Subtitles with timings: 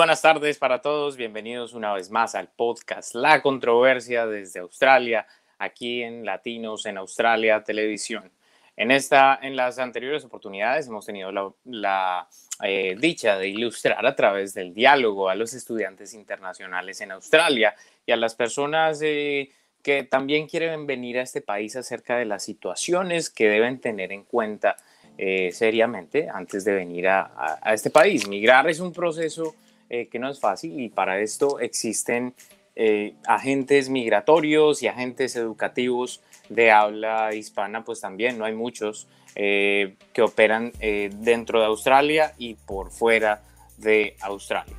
[0.00, 5.26] Buenas tardes para todos, bienvenidos una vez más al podcast La Controversia desde Australia,
[5.58, 8.32] aquí en Latinos en Australia Televisión.
[8.78, 12.26] En, esta, en las anteriores oportunidades hemos tenido la,
[12.62, 17.74] eh, dicha de ilustrar a través del diálogo a los estudiantes internacionales en Australia
[18.06, 19.50] y a las personas eh,
[19.82, 24.24] que también quieren venir a este país acerca de las situaciones que deben tener en
[24.24, 24.76] cuenta
[25.18, 28.26] eh, seriamente antes de venir a, este país.
[28.26, 29.54] Migrar es un proceso
[29.92, 32.32] eh, que no es fácil y para esto existen
[32.76, 39.96] eh, agentes migratorios y agentes educativos de habla hispana, pues también no hay muchos eh,
[40.12, 43.42] que operan dentro de Australia y por fuera
[43.78, 44.76] de Australia.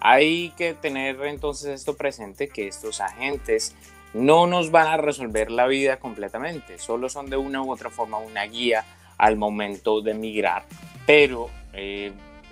[0.00, 3.74] Hay que tener entonces esto presente, que estos agentes
[4.14, 8.18] no nos van a resolver la vida completamente, solo son de una u otra forma
[8.18, 8.84] una guía
[9.18, 10.66] al momento de migrar,
[11.04, 11.50] pero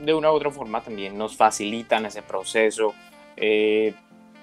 [0.01, 2.95] de una u otra forma también nos facilitan ese proceso
[3.37, 3.95] eh,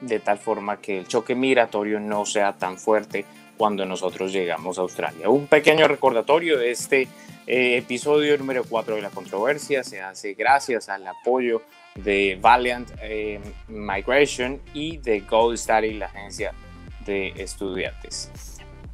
[0.02, 3.26] de tal forma que el choque migratorio no sea tan fuerte
[3.58, 5.30] cuando nosotros llegamos a Australia.
[5.30, 7.08] Un pequeño recordatorio de este
[7.48, 11.64] eh, episodio número 4 de la controversia se hace gracias al apoyo
[11.96, 16.54] de Valiant eh, Migration y de Gold Study, la agencia
[17.06, 18.32] de estudiantes.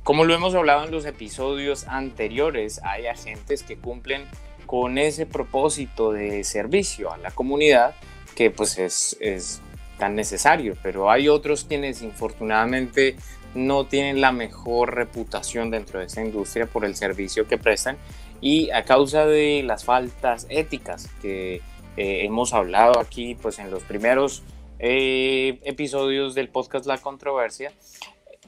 [0.03, 4.25] Como lo hemos hablado en los episodios anteriores, hay agentes que cumplen
[4.73, 7.93] con ese propósito de servicio a la comunidad
[8.33, 9.61] que pues es, es
[9.99, 13.15] tan necesario, pero hay otros quienes infortunadamente
[13.53, 17.99] no tienen la mejor reputación dentro de esa industria por el servicio que prestan.
[18.41, 21.57] Y a causa de las faltas éticas que
[21.95, 24.41] eh, hemos hablado aquí pues en los primeros
[24.79, 27.71] eh, episodios del podcast La Controversia,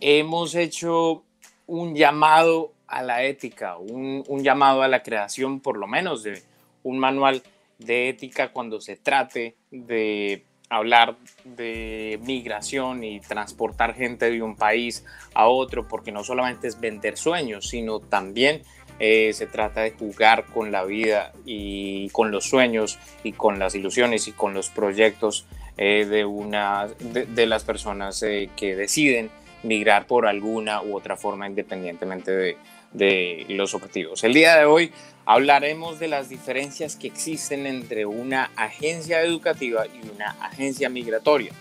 [0.02, 1.24] hemos hecho
[1.68, 6.42] un llamado a la ética, un, llamado a la creación por lo menos de
[6.84, 7.42] un manual
[7.80, 15.06] de ética cuando se trate de hablar de migración y transportar gente de un país
[15.34, 18.64] a otro, porque no solamente es vender sueños, sino también
[19.00, 23.76] eh, se trata de jugar con la vida y con los sueños y con las
[23.76, 25.46] ilusiones y con los proyectos
[25.78, 29.30] eh, de, una, de, las personas eh, que deciden
[29.64, 32.58] migrar por alguna u otra forma independientemente de,
[32.96, 34.24] de los objetivos.
[34.24, 34.92] El día de hoy
[35.26, 41.52] hablaremos de las diferencias que existen entre una agencia educativa y una agencia migratoria.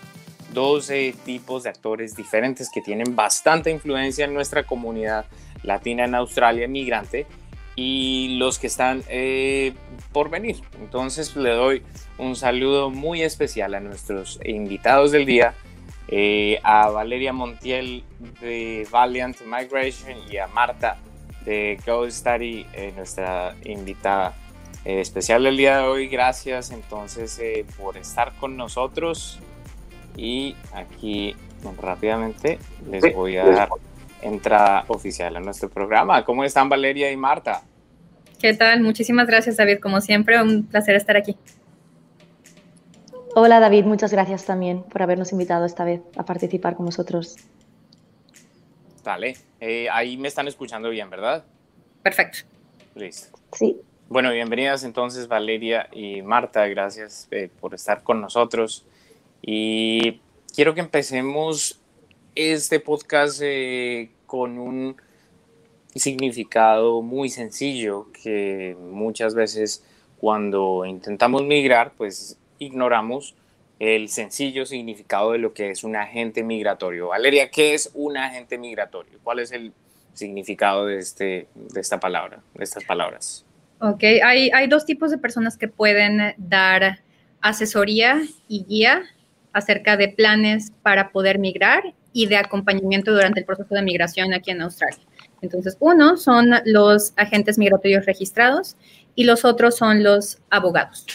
[0.53, 0.91] Dos
[1.25, 5.25] tipos de actores diferentes que tienen bastante influencia en nuestra comunidad
[5.63, 7.25] latina en Australia migrante
[7.75, 9.73] y los que están eh,
[10.13, 10.57] por venir.
[10.79, 11.83] Entonces le doy
[12.17, 15.55] un saludo muy especial a nuestros invitados del día,
[16.07, 18.03] eh, a Valeria Montiel
[18.39, 20.97] de Valiant Migration y a Marta
[21.45, 24.33] de Go Study, eh, nuestra invitada
[24.83, 26.07] eh, especial del día de hoy.
[26.07, 29.39] Gracias entonces eh, por estar con nosotros.
[30.17, 31.35] Y aquí
[31.81, 33.69] rápidamente les voy a dar
[34.21, 36.23] entrada oficial a nuestro programa.
[36.23, 37.61] ¿Cómo están Valeria y Marta?
[38.39, 38.81] ¿Qué tal?
[38.81, 39.79] Muchísimas gracias David.
[39.79, 41.35] Como siempre, un placer estar aquí.
[43.37, 47.35] Hola David, muchas gracias también por habernos invitado esta vez a participar con nosotros.
[49.05, 51.45] Vale, eh, ahí me están escuchando bien, ¿verdad?
[52.01, 52.39] Perfecto.
[52.95, 53.37] Listo.
[53.53, 53.79] Sí.
[54.09, 58.83] Bueno, bienvenidas entonces Valeria y Marta, gracias eh, por estar con nosotros.
[59.43, 60.21] Y
[60.55, 61.79] quiero que empecemos
[62.33, 64.97] este podcast eh, con un
[65.93, 69.85] significado muy sencillo que muchas veces
[70.17, 73.35] cuando intentamos migrar, pues ignoramos
[73.79, 77.09] el sencillo significado de lo que es un agente migratorio.
[77.09, 79.19] Valeria, ¿qué es un agente migratorio?
[79.23, 79.73] ¿Cuál es el
[80.13, 83.45] significado de, este, de esta palabra, de estas palabras?
[83.79, 86.99] Ok, hay, hay dos tipos de personas que pueden dar
[87.41, 89.03] asesoría y guía
[89.51, 94.51] acerca de planes para poder migrar y de acompañamiento durante el proceso de migración aquí
[94.51, 95.03] en Australia.
[95.41, 98.77] Entonces, uno son los agentes migratorios registrados
[99.15, 101.05] y los otros son los abogados.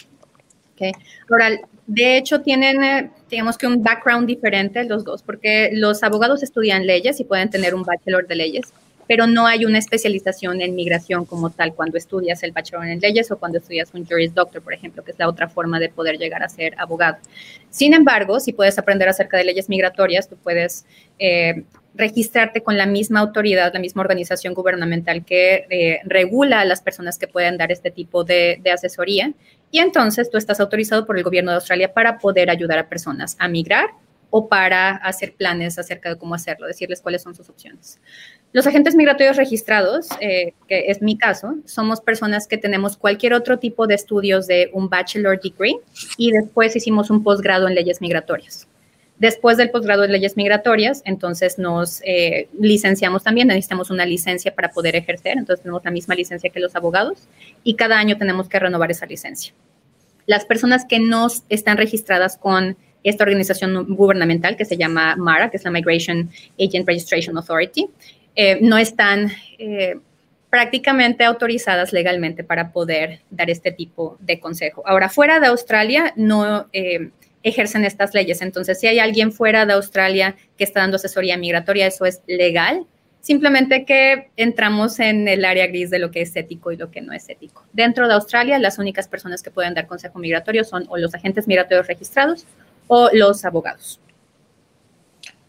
[0.74, 0.92] Okay.
[1.30, 1.58] Ahora,
[1.92, 6.86] de hecho, tienen, eh, digamos que un background diferente los dos, porque los abogados estudian
[6.86, 8.72] leyes y pueden tener un bachelor de leyes,
[9.08, 13.32] pero no hay una especialización en migración como tal cuando estudias el bachelor en leyes
[13.32, 16.16] o cuando estudias un Juris Doctor, por ejemplo, que es la otra forma de poder
[16.16, 17.16] llegar a ser abogado.
[17.70, 20.86] Sin embargo, si puedes aprender acerca de leyes migratorias, tú puedes
[21.18, 21.64] eh,
[21.96, 27.18] registrarte con la misma autoridad, la misma organización gubernamental que eh, regula a las personas
[27.18, 29.32] que pueden dar este tipo de, de, asesoría.
[29.70, 33.36] Y entonces tú estás autorizado por el gobierno de Australia para poder ayudar a personas
[33.38, 33.90] a migrar
[34.30, 38.00] o para hacer planes acerca de cómo hacerlo, decirles cuáles son sus opciones.
[38.52, 43.58] Los agentes migratorios registrados, eh, que es mi caso, somos personas que tenemos cualquier otro
[43.58, 45.76] tipo de estudios de un bachelor degree
[46.16, 48.69] y después hicimos un posgrado en leyes migratorias.
[49.20, 54.70] Después del posgrado de leyes migratorias, entonces nos eh, licenciamos también, necesitamos una licencia para
[54.70, 57.28] poder ejercer, entonces tenemos la misma licencia que los abogados
[57.62, 59.52] y cada año tenemos que renovar esa licencia.
[60.24, 65.58] Las personas que no están registradas con esta organización gubernamental que se llama MARA, que
[65.58, 67.90] es la Migration Agent Registration Authority,
[68.36, 69.98] eh, no están eh,
[70.48, 74.82] prácticamente autorizadas legalmente para poder dar este tipo de consejo.
[74.86, 76.68] Ahora, fuera de Australia, no
[77.42, 78.42] ejercen estas leyes.
[78.42, 82.86] Entonces, si hay alguien fuera de Australia que está dando asesoría migratoria, eso es legal.
[83.20, 87.02] Simplemente que entramos en el área gris de lo que es ético y lo que
[87.02, 87.64] no es ético.
[87.72, 91.46] Dentro de Australia, las únicas personas que pueden dar consejo migratorio son o los agentes
[91.46, 92.46] migratorios registrados
[92.88, 94.00] o los abogados.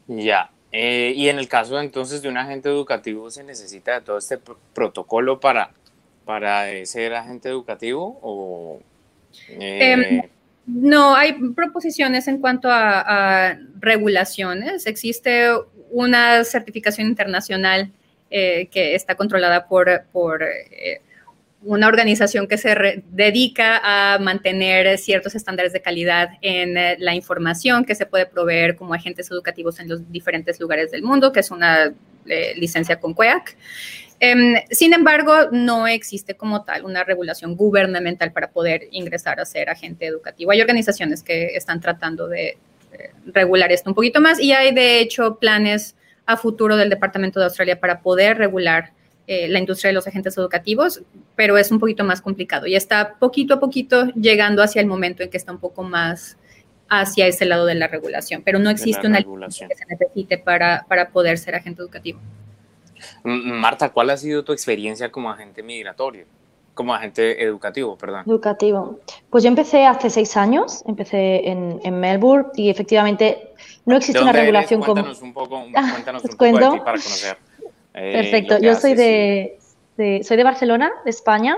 [0.08, 0.52] Ya.
[0.74, 4.38] Eh, y en el caso entonces de un agente educativo, ¿se necesita todo este
[4.74, 5.72] protocolo para,
[6.26, 8.20] para ser agente educativo?
[8.22, 8.80] O,
[9.50, 10.30] em, eh,
[10.74, 14.86] no, hay proposiciones en cuanto a, regulaciones.
[14.86, 15.50] Existe
[15.90, 17.92] una certificación internacional
[18.30, 21.02] eh, que está controlada por, eh,
[21.64, 27.84] una organización que se dedica a mantener ciertos estándares de calidad en eh, la información
[27.84, 31.52] que se puede proveer como agentes educativos en los diferentes lugares del mundo, que es
[31.52, 31.94] una
[32.56, 33.58] licencia con CUEAC.
[34.24, 39.70] Em, sin embargo, no existe como tal una regulación gubernamental para poder ingresar a ser
[39.70, 40.52] agente educativo.
[40.52, 42.58] Hay organizaciones que están tratando de
[43.26, 45.96] regular esto un poquito más y hay de hecho planes
[46.26, 48.94] a futuro del Departamento de Australia para poder regular
[49.28, 51.02] eh, la industria de los agentes educativos,
[51.36, 55.24] pero es un poquito más complicado y está poquito a poquito llegando hacia el momento
[55.24, 56.38] en que está un poco más
[56.90, 60.86] hacia ese lado de la regulación, pero no existe una regulación que se necesite para,
[60.90, 62.20] para poder ser agente educativo.
[63.24, 66.26] Marta, ¿cuál ha sido tu experiencia como agente migratorio?
[66.74, 68.24] Como agente educativo, perdón.
[68.26, 69.00] Educativo.
[69.30, 73.52] Pues yo empecé hace seis años, empecé en, en Melbourne y efectivamente
[73.86, 74.94] no existe una regulación como...
[74.94, 75.64] Cuéntanos un poco,
[75.94, 77.38] cuéntanos un poco de ti para conocer.
[77.94, 79.58] Eh, Perfecto, yo soy de,
[80.24, 81.58] soy de Barcelona, de España,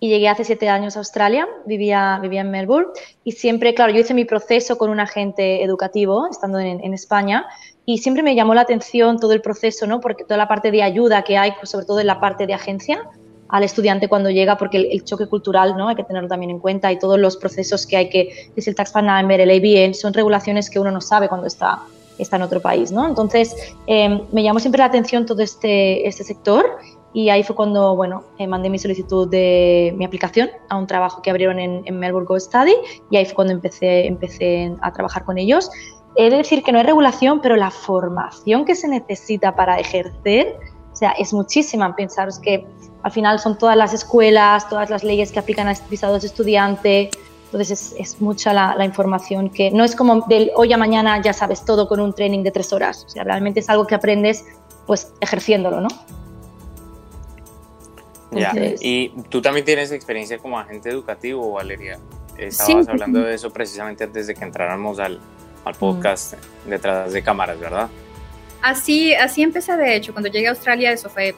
[0.00, 2.88] y llegué hace siete años a Australia, vivía, vivía en Melbourne
[3.24, 7.46] y siempre, claro, yo hice mi proceso con un agente educativo estando en, en España
[7.88, 9.98] y siempre me llamó la atención todo el proceso, ¿no?
[10.02, 12.52] Porque toda la parte de ayuda que hay, pues sobre todo en la parte de
[12.52, 13.08] agencia
[13.48, 15.88] al estudiante cuando llega, porque el, choque cultural, ¿no?
[15.88, 18.74] Hay que tenerlo también en cuenta y todos los procesos que hay que, es el
[18.74, 21.80] tax number, el ABN, son regulaciones que uno no sabe cuando está,
[22.18, 23.08] está en otro país, ¿no?
[23.08, 23.56] Entonces,
[23.86, 26.66] em, me llamó siempre la atención todo este, este sector
[27.14, 31.22] y ahí fue cuando, bueno, eh, mandé mi solicitud de mi aplicación a un trabajo
[31.22, 32.74] que abrieron en, en Melbourne Go Study
[33.10, 35.70] y ahí fue cuando empecé, empecé a trabajar con ellos
[36.16, 40.56] he de decir que no hay regulación, pero la formación que se necesita para ejercer,
[40.92, 41.94] o sea, es muchísima.
[41.94, 42.66] Pensaros que
[43.02, 47.10] al final son todas las escuelas, todas las leyes que aplican a visados de estudiante,
[47.52, 51.64] entonces es, mucha la, información que no es como del hoy a mañana ya sabes
[51.64, 54.44] todo con un training de tres horas, o sea, realmente es algo que aprendes
[54.86, 55.88] pues ejerciéndolo, ¿no?
[58.32, 61.98] ya, y tú también tienes experiencia como agente educativo, Valeria.
[62.36, 65.18] Estabas hablando de eso precisamente antes de que entráramos al,
[65.64, 66.34] al podcast
[66.66, 67.88] detrás de cámaras, ¿verdad?
[68.62, 70.12] Así, así empecé de hecho.
[70.12, 71.34] Cuando llegué a Australia, eso fue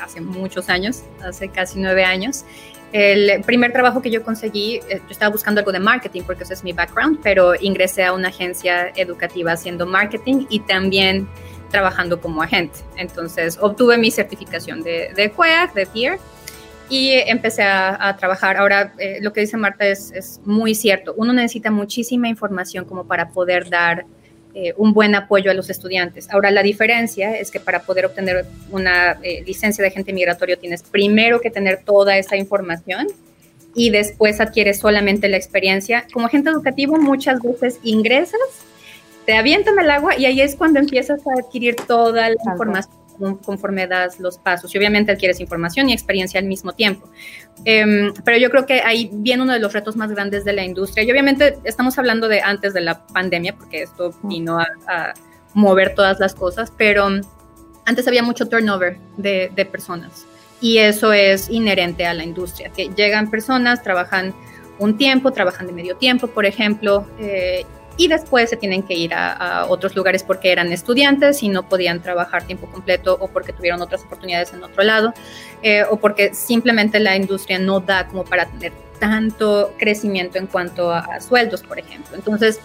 [0.00, 2.44] hace muchos años, hace casi nueve años.
[2.92, 6.52] El primer trabajo que yo conseguí, eh, yo estaba buscando algo de marketing porque ese
[6.52, 11.26] es mi background, pero ingresé a una agencia educativa haciendo marketing y también
[11.70, 12.80] trabajando como agente.
[12.96, 16.18] Entonces obtuve mi certificación de, de QUEAC, de PEER,
[16.88, 18.56] y empecé a, trabajar.
[18.56, 21.14] Ahora, eh, lo que dice Marta es, muy cierto.
[21.16, 24.04] Uno necesita muchísima información como para poder dar
[24.54, 26.28] eh, un buen apoyo a los estudiantes.
[26.30, 30.82] Ahora, la diferencia es que para poder obtener una eh, licencia de agente migratorio tienes
[30.82, 33.06] primero que tener toda esa información
[33.74, 36.06] y después adquieres solamente la experiencia.
[36.12, 38.40] Como agente educativo muchas veces ingresas,
[39.24, 43.01] te avientan al agua y ahí es cuando empiezas a adquirir toda la información
[43.42, 44.74] conforme das los pasos.
[44.74, 47.08] Y obviamente adquieres información y experiencia al mismo tiempo.
[47.64, 50.64] Em, pero yo creo que ahí viene uno de los retos más grandes de la
[50.64, 51.04] industria.
[51.04, 55.12] Y obviamente estamos hablando de antes de la pandemia, porque esto vino a,
[55.54, 57.06] mover todas las cosas, pero
[57.84, 60.26] antes había mucho turnover de, personas.
[60.62, 64.34] Y eso es inherente a la industria, que llegan personas, trabajan
[64.78, 67.66] un tiempo, trabajan de medio tiempo, por ejemplo, eh,
[67.96, 72.00] y después se tienen que ir a, otros lugares porque eran estudiantes y no podían
[72.02, 75.12] trabajar tiempo completo o porque tuvieron otras oportunidades en otro lado
[75.62, 80.92] eh, o porque simplemente la industria no da como para tener tanto crecimiento en cuanto
[80.92, 82.14] a, sueldos, por ejemplo.
[82.14, 82.60] Entonces,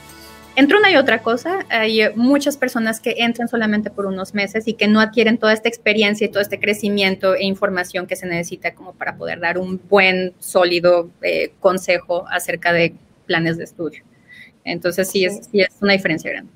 [0.56, 4.74] entre una y otra cosa, hay muchas personas que entran solamente por unos meses y
[4.74, 8.76] que no adquieren toda esta experiencia y todo este crecimiento e información que se necesita
[8.76, 12.94] como para poder dar un buen, sólido eh, consejo acerca de
[13.26, 14.04] planes de estudio.
[14.68, 16.52] Entonces sí, Es, sí es una diferencia grande.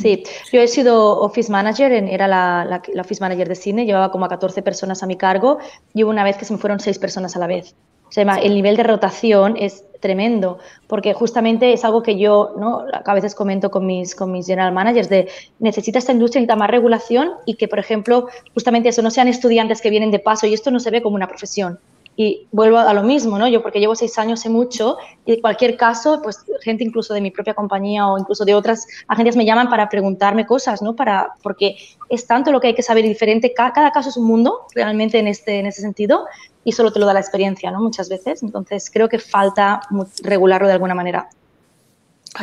[0.00, 4.24] Sí, yo he sido office manager, era la, la, office manager de cine, llevaba como
[4.24, 5.58] a 14 personas a mi cargo
[5.92, 7.74] y hubo una vez que se me fueron 6 personas a la vez.
[8.08, 12.84] O sea, el nivel de rotación es tremendo, porque justamente es algo que yo ¿no?
[13.04, 16.70] a veces comento con mis, con mis general managers, de necesita esta industria, necesita más
[16.70, 20.54] regulación y que, por ejemplo, justamente eso, no sean estudiantes que vienen de paso y
[20.54, 21.78] esto no se ve como una profesión.
[22.16, 23.48] Y vuelvo a lo mismo, ¿no?
[23.48, 27.20] Yo porque llevo seis años sé mucho y en cualquier caso, pues gente incluso de
[27.20, 30.94] mi propia compañía o incluso de otras agencias me llaman para preguntarme cosas, ¿no?
[30.94, 31.76] Para, porque
[32.08, 35.18] es tanto lo que hay que saber diferente, cada, cada caso es un mundo realmente
[35.18, 36.26] en, este, en ese sentido
[36.62, 37.80] y solo te lo da la experiencia, ¿no?
[37.80, 38.42] Muchas veces.
[38.42, 39.80] Entonces creo que falta
[40.22, 41.28] regularlo de alguna manera.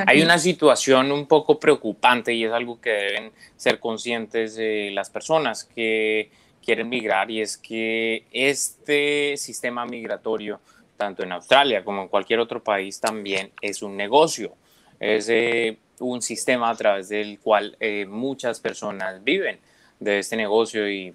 [0.08, 5.10] Hay una situación un poco preocupante y es algo que deben ser conscientes de las
[5.10, 6.32] personas que
[6.63, 10.60] quieren migrar y es que este sistema migratorio,
[10.98, 14.53] tanto en Australia como en cualquier otro país, también es un negocio.
[15.00, 19.60] Es eh, un sistema a través del cual eh, muchas personas viven
[20.00, 21.13] de este negocio y,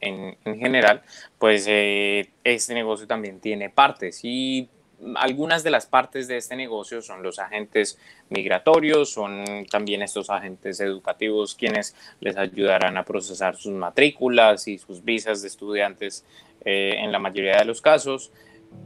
[0.00, 1.02] en, general,
[1.38, 4.68] pues eh, este negocio también tiene partes y
[5.16, 10.80] algunas de las partes de este negocio son los agentes migratorios, son también estos agentes
[10.80, 16.24] educativos quienes les ayudarán a procesar sus matrículas y sus visas de estudiantes
[16.64, 18.30] eh, en la mayoría de los casos.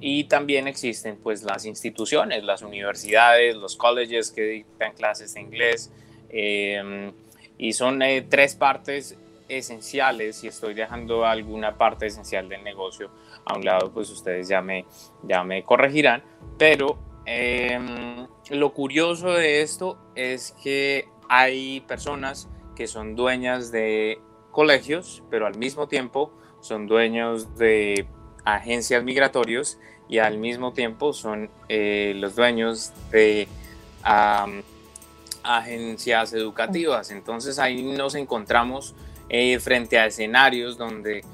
[0.01, 5.91] Y también existen pues las instituciones, las universidades, los colleges que dictan clases de inglés.
[6.31, 7.13] Eh,
[7.59, 9.17] y son eh, tres partes
[9.49, 13.11] esenciales y estoy dejando alguna parte esencial del negocio
[13.45, 14.87] a un lado, pues ustedes ya me,
[15.23, 16.23] ya me corregirán.
[16.59, 24.21] Pero em, lo curioso de esto es que hay personas que son dueñas de
[24.51, 28.07] colegios, pero al mismo tiempo son dueños de
[28.45, 33.49] agencias migratorios y al mismo tiempo son eh, los dueños de
[35.43, 37.11] agencias educativas.
[37.11, 38.95] Entonces ahí nos encontramos
[39.37, 41.25] eh, frente a escenarios donde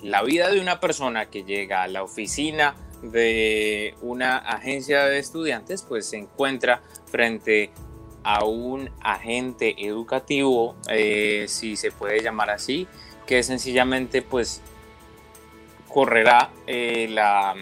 [0.00, 5.82] la vida de una persona que llega a la oficina de una agencia de estudiantes,
[5.82, 7.70] pues se encuentra frente
[8.22, 12.88] a un agente educativo, eh, si se puede llamar así,
[13.26, 14.62] que sencillamente pues
[15.86, 17.54] correrá eh, la,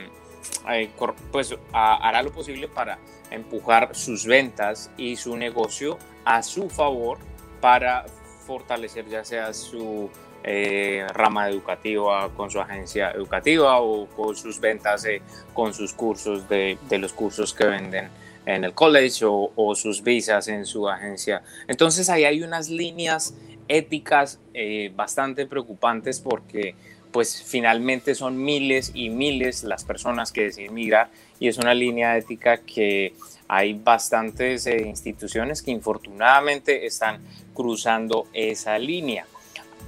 [1.33, 3.01] pues hará lo posible para
[3.33, 7.19] empujar sus ventas y su negocio a su favor
[7.61, 8.07] para
[8.49, 10.09] fortalecer ya sea su
[10.43, 15.21] eh, rama educativa con su agencia educativa o con sus ventas eh,
[15.53, 18.09] con sus cursos de, los cursos que venden
[18.47, 21.43] en el college o, sus visas en su agencia.
[21.67, 23.35] Entonces ahí hay unas líneas
[23.69, 26.75] éticas eh, bastante preocupantes porque
[27.13, 31.11] pues finalmente son miles y miles las personas que deciden migrar
[31.41, 33.15] y es una línea ética que
[33.49, 37.21] hay bastantes instituciones que infortunadamente están
[37.55, 39.27] cruzando esa línea.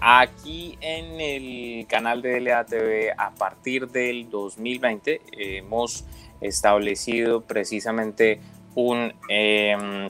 [0.00, 6.04] Aquí en el canal de LATV, a partir del 2020, hemos
[6.40, 8.40] establecido precisamente
[8.74, 10.08] un em,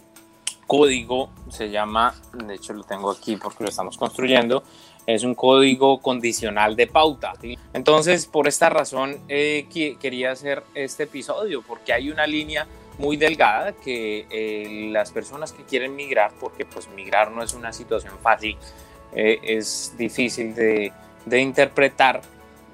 [0.69, 4.63] código, se llama, de hecho lo tengo aquí porque lo estamos construyendo,
[5.15, 7.33] es un código condicional de pauta.
[7.73, 9.67] Entonces, por esta razón, eh,
[10.01, 12.67] quería hacer este episodio, porque hay una línea
[12.99, 17.73] muy delgada que eh, las personas que quieren migrar, porque pues migrar no es una
[17.73, 18.57] situación fácil,
[19.15, 20.93] eh, es difícil de,
[21.41, 22.21] interpretar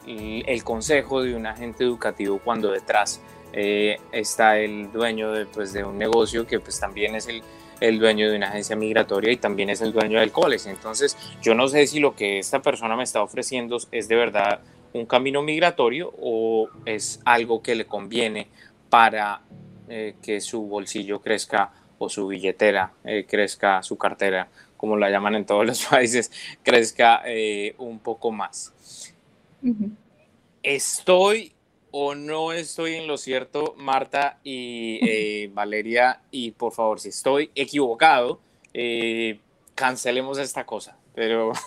[0.06, 3.20] el, consejo de un agente educativo cuando detrás
[3.52, 7.42] eh, está el dueño de, pues, de, un negocio que pues también es el,
[7.80, 10.70] el, dueño de una agencia migratoria y también es el dueño del college.
[10.70, 14.60] Entonces yo no sé si lo que esta persona me está ofreciendo es de verdad
[14.92, 18.48] un camino migratorio o es algo que le conviene
[18.88, 19.42] para
[19.88, 22.92] eh, que su bolsillo crezca o su billetera
[23.26, 26.30] crezca, su cartera como la llaman en todos los países,
[26.62, 28.72] crezca eh, un poco más.
[30.62, 31.52] ¿Estoy
[31.98, 36.20] o no estoy en lo cierto, Marta y eh, Valeria?
[36.30, 38.38] Y por favor, si estoy equivocado,
[38.74, 39.40] eh,
[39.74, 40.96] cancelemos esta cosa.
[41.14, 41.52] Pero...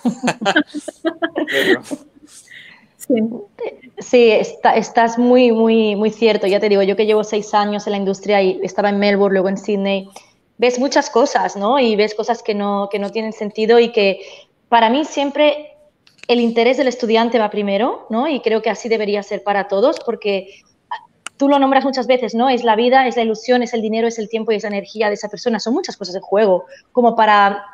[3.97, 6.45] Sí, estás muy, muy, muy cierto.
[6.45, 9.33] Ya te digo, yo que llevo seis años en la industria y estaba en Melbourne,
[9.33, 10.07] luego en Sydney,
[10.59, 11.79] ves muchas cosas, ¿no?
[11.79, 14.21] Y ves cosas que no, que no tienen sentido y que
[14.69, 15.68] para mí siempre
[16.29, 18.27] el interés del estudiante va primero, ¿no?
[18.27, 20.61] Y creo que así debería ser para todos, porque
[21.37, 22.49] tú lo nombras muchas veces, ¿no?
[22.49, 24.69] Es la vida, es la ilusión, es el dinero, es el tiempo y es la
[24.69, 25.59] energía de esa persona.
[25.59, 27.65] Son muchas cosas en juego, como para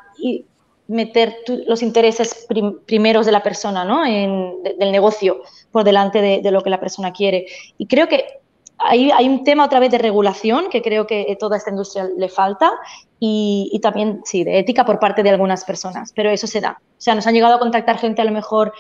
[0.88, 1.36] meter
[1.68, 2.48] los intereses
[2.86, 4.06] primeros de la persona, ¿no?
[4.06, 7.48] En, del negocio por delante de, lo que la persona quiere.
[7.78, 8.40] Y creo que
[8.78, 12.30] hay, hay, un tema otra vez de regulación que creo que toda esta industria le
[12.30, 12.72] falta
[13.20, 16.80] y, también, sí, de ética por parte de algunas personas, pero eso se da.
[16.80, 18.74] O sea, nos han llegado a contactar gente a lo mejor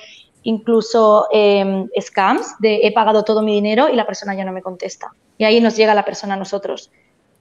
[0.44, 4.62] incluso em, scams de he pagado todo mi dinero y la persona ya no me
[4.62, 5.12] contesta.
[5.38, 6.92] Y ahí nos llega la persona a nosotros.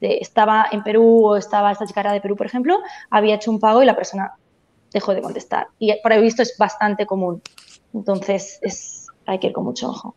[0.01, 2.79] estaba en Perú o estaba esta chica de Perú, por ejemplo,
[3.11, 4.33] había hecho un pago y la persona
[4.93, 5.69] dejó de contestar.
[5.79, 7.43] Y por ahí visto es bastante común.
[7.93, 10.15] Entonces, es, hay que ir con mucho ojo.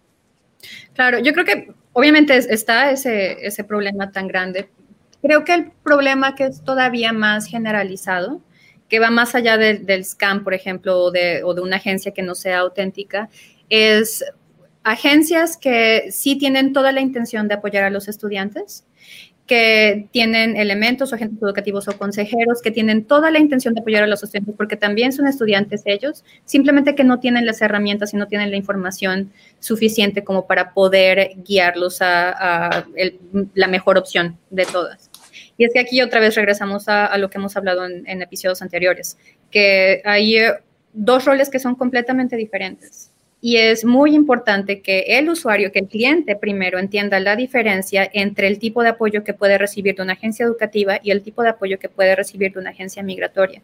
[0.93, 4.69] Claro, yo creo que obviamente está ese, ese problema tan grande.
[5.19, 8.39] Creo que el problema que es todavía más generalizado,
[8.87, 12.35] que va más allá del scam, por ejemplo, de, o de una agencia que no
[12.35, 13.29] sea auténtica,
[13.69, 14.23] es
[14.83, 18.85] agencias que sí tienen toda la intención de apoyar a los estudiantes,
[19.47, 24.03] que tienen elementos o agentes educativos o consejeros que tienen toda la intención de apoyar
[24.03, 28.17] a los estudiantes porque también son estudiantes ellos, simplemente que no tienen las herramientas y
[28.17, 32.85] no tienen la información suficiente como para poder guiarlos a,
[33.53, 35.09] la mejor opción de todas.
[35.57, 39.17] Y es que aquí otra vez regresamos a, lo que hemos hablado en, episodios anteriores,
[39.49, 40.53] que hay eh,
[40.93, 43.06] dos roles que son completamente diferentes
[43.39, 48.47] y es muy importante que el usuario, que el cliente primero entienda la diferencia entre
[48.47, 51.49] el tipo de apoyo que puede recibir de una agencia educativa y el tipo de
[51.49, 53.61] apoyo que puede recibir de una agencia migratoria.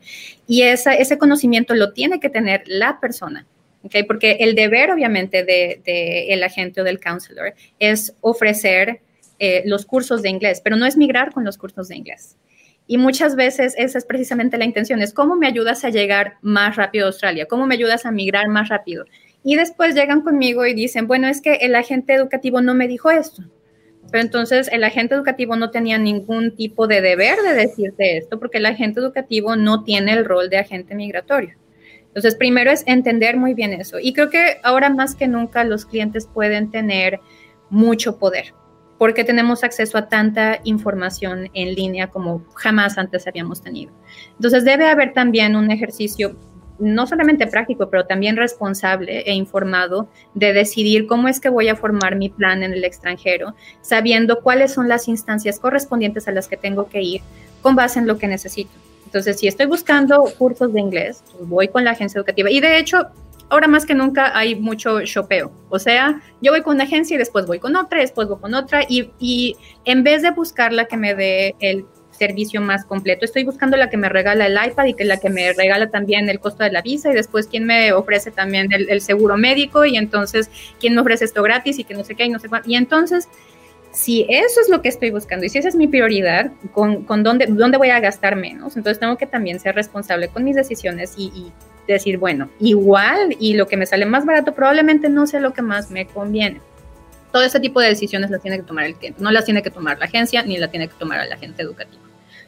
[0.47, 3.47] Y ese conocimiento lo tiene que tener la persona.
[3.81, 4.03] ¿okay?
[4.03, 9.01] Porque el deber, obviamente, del de, el agente o del counselor es ofrecer
[9.39, 12.37] eh, los cursos de inglés, pero no es migrar con los cursos de inglés.
[12.85, 16.75] Y muchas veces esa es precisamente la intención, es cómo me ayudas a llegar más
[16.75, 19.05] rápido a Australia, cómo me ayudas a migrar más rápido.
[19.43, 23.12] Y después llegan conmigo y dicen, bueno, es que el agente educativo no me dijo
[23.12, 23.43] esto.
[24.12, 28.60] Pero entonces el agente educativo no tenía ningún tipo de deber de decirte esto, porque
[28.60, 31.56] el agente educativo no tiene el rol de agente migratorio.
[32.13, 33.97] Entonces, primero es entender muy bien eso.
[33.99, 37.19] Y creo que ahora más que nunca los clientes pueden tener
[37.71, 38.53] mucho poder,
[38.99, 43.91] porque tenemos acceso a tanta información en línea como jamás antes habíamos tenido.
[44.36, 46.38] Entonces, debe haber también un ejercicio
[46.84, 51.76] no solamente práctico, pero también responsable e informado de decidir cómo es que voy a
[51.76, 56.58] formar mi plan en el extranjero, sabiendo cuáles son las instancias correspondientes a las que
[56.58, 57.22] tengo que ir
[57.62, 58.72] con base en lo que necesito.
[59.06, 62.50] Entonces, si estoy buscando cursos de inglés, pues voy con la agencia educativa.
[62.50, 63.08] Y de hecho,
[63.50, 65.52] ahora más que nunca hay mucho shopeo.
[65.69, 68.54] O sea, yo voy con una agencia y después voy con otra, después voy con
[68.56, 68.82] otra.
[68.89, 71.86] Y, y en vez de buscar la que me dé el
[72.17, 73.26] servicio más completo.
[73.26, 76.30] Estoy buscando la que me regala el iPad y que la que me regala también
[76.30, 79.97] el costo de la visa y después quién me ofrece también el, seguro médico y
[79.97, 80.49] entonces
[80.80, 82.69] quién me ofrece esto gratis y que no sé qué y no sé cuánto.
[82.69, 83.28] Y entonces,
[83.91, 87.23] si eso es lo que estoy buscando y si esa es mi prioridad, ¿con, con
[87.23, 88.78] dónde, dónde voy a gastar menos?
[88.78, 91.52] Entonces tengo que también ser responsable con mis decisiones y, y
[91.88, 95.62] decir, bueno, igual y lo que me sale más barato probablemente no sea lo que
[95.62, 96.62] más me conviene
[97.34, 99.72] todo ese tipo de decisiones las tiene que tomar el cliente, no las tiene que
[99.72, 102.04] tomar la agencia ni la tiene que tomar el agente educativo.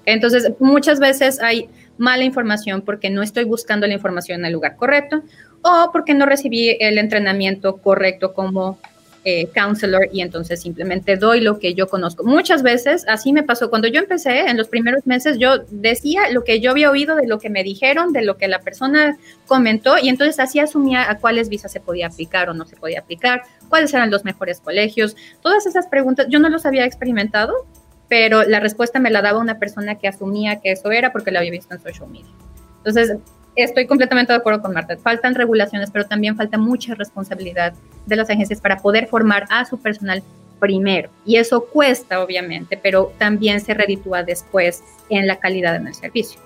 [0.05, 1.67] Entonces, muchas veces hay
[1.97, 5.23] mala información porque no estoy buscando la información en el lugar correcto
[5.63, 8.77] o porque no recibí el entrenamiento correcto como
[9.27, 12.23] eh, counselor y entonces simplemente doy lo que yo conozco.
[12.23, 13.71] Muchas veces así me pasó.
[13.71, 17.25] Cuando yo empecé, en los primeros meses, yo decía lo que yo había oído de
[17.25, 21.17] lo que me dijeron, de lo que la persona comentó y entonces así asumía a
[21.17, 25.15] cuáles visas se podía aplicar o no se podía aplicar, cuáles eran los mejores colegios.
[25.41, 27.65] Todas esas preguntas yo no los había experimentado,
[28.07, 31.39] pero la respuesta me la daba una persona que asumía que eso era porque lo
[31.39, 32.29] había visto en social media.
[32.77, 33.17] Entonces,
[33.55, 34.97] estoy completamente de acuerdo con Marta.
[34.97, 37.73] Faltan regulaciones, pero también falta mucha responsabilidad
[38.05, 40.23] de las agencias para poder formar a su personal
[40.59, 41.09] primero.
[41.25, 46.39] Y eso cuesta, obviamente, pero también se reditúa después en la calidad en el servicio.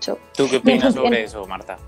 [0.00, 1.78] ¿Tú qué opinas sobre eso, Marta?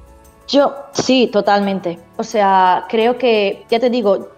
[0.46, 1.98] Yo, sí, totalmente.
[2.16, 4.30] O sea, creo que, ya te digo,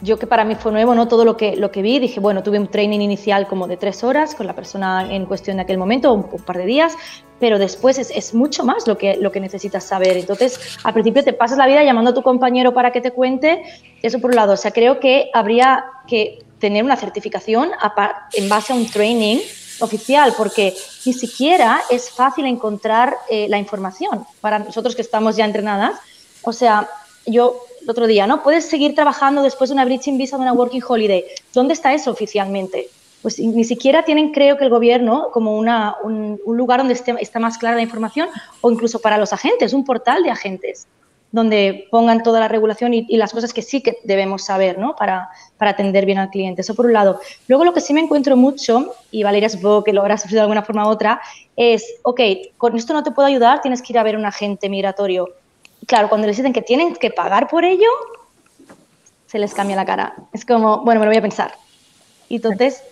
[0.00, 1.08] yo que para mí fue nuevo, ¿no?
[1.08, 4.04] Todo lo que, lo que vi, dije, bueno, tuve un training inicial como de tres
[4.04, 6.94] horas con la persona en cuestión de aquel momento, un, par de días,
[7.40, 10.16] pero después es, mucho más lo que, lo que necesitas saber.
[10.16, 13.62] Entonces, al principio te pasas la vida llamando a tu compañero para que te cuente,
[14.02, 14.52] eso por un lado.
[14.52, 17.70] O sea, creo que habría que tener una certificación
[18.34, 19.38] en base a un training
[19.80, 25.44] oficial, porque ni siquiera es fácil encontrar eh, la información para nosotros que estamos ya
[25.44, 25.98] entrenadas.
[26.42, 26.88] O sea,
[27.26, 28.42] yo el otro día, ¿no?
[28.42, 31.24] Puedes seguir trabajando después de una bridging visa de una working holiday.
[31.54, 32.90] ¿Dónde está eso oficialmente?
[33.22, 37.40] Pues ni siquiera tienen, creo que el gobierno, como una, un, lugar donde esté, está
[37.40, 38.28] más clara la información,
[38.60, 40.86] o incluso para los agentes, un portal de agentes.
[41.30, 44.96] donde pongan toda la regulación y, las cosas que sí que debemos saber ¿no?
[44.96, 46.62] para, para, atender bien al cliente.
[46.62, 47.20] Eso por un lado.
[47.48, 50.44] Luego lo que sí me encuentro mucho, y Valeria supongo que lo habrá sufrido de
[50.44, 51.20] alguna forma u otra,
[51.54, 52.20] es, ok,
[52.56, 55.34] con esto no te puedo ayudar, tienes que ir a ver un agente migratorio.
[55.88, 57.88] Claro, cuando les dicen que tienen que pagar por ello,
[59.26, 60.14] se les cambia la cara.
[60.34, 61.54] Es como, bueno, me lo voy a pensar.
[62.28, 62.82] Y entonces,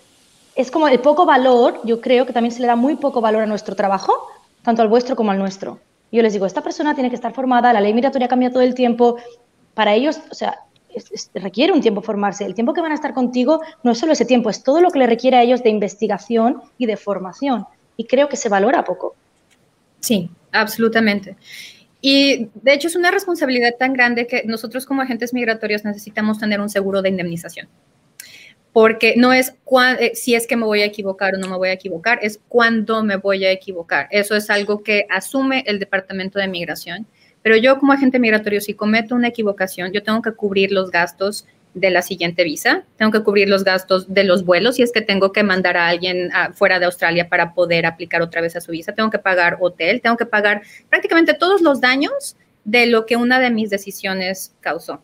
[0.55, 3.43] es como el poco valor, yo creo que también se le da muy poco valor
[3.43, 4.15] a nuestro trabajo,
[4.63, 5.79] tanto al vuestro como al nuestro.
[6.11, 8.75] Yo les digo, esta persona tiene que estar formada, la ley migratoria cambia todo el
[8.75, 9.19] tiempo.
[9.75, 10.61] Para ellos, o sea,
[11.35, 12.47] requiere un tiempo formarse.
[12.47, 14.91] El tiempo que van a estar contigo no es solo ese tiempo, es todo lo
[14.91, 17.67] que le requiere a ellos de investigación y de formación.
[17.99, 19.15] Y creo que se valora poco.
[20.01, 21.37] Sí, absolutamente.
[22.09, 26.61] Y de hecho es una responsabilidad tan grande que nosotros como agentes migratorios necesitamos tener
[26.61, 27.69] un seguro de indemnización
[28.73, 29.55] porque no es
[29.99, 32.39] eh, si es que me voy a equivocar o no me voy a equivocar, es
[32.47, 34.07] cuándo me voy a equivocar.
[34.11, 37.07] Eso es algo que asume el Departamento de Migración.
[37.43, 41.47] Pero yo como agente migratorio, si cometo una equivocación, yo tengo que cubrir los gastos
[41.77, 45.03] de la siguiente visa, tengo que cubrir los gastos de los vuelos si es que
[45.03, 48.73] tengo que mandar a alguien fuera de Australia para poder aplicar otra vez a su
[48.73, 52.35] visa, tengo que pagar hotel, tengo que pagar prácticamente todos los daños
[52.65, 55.03] de lo que una de mis decisiones causó.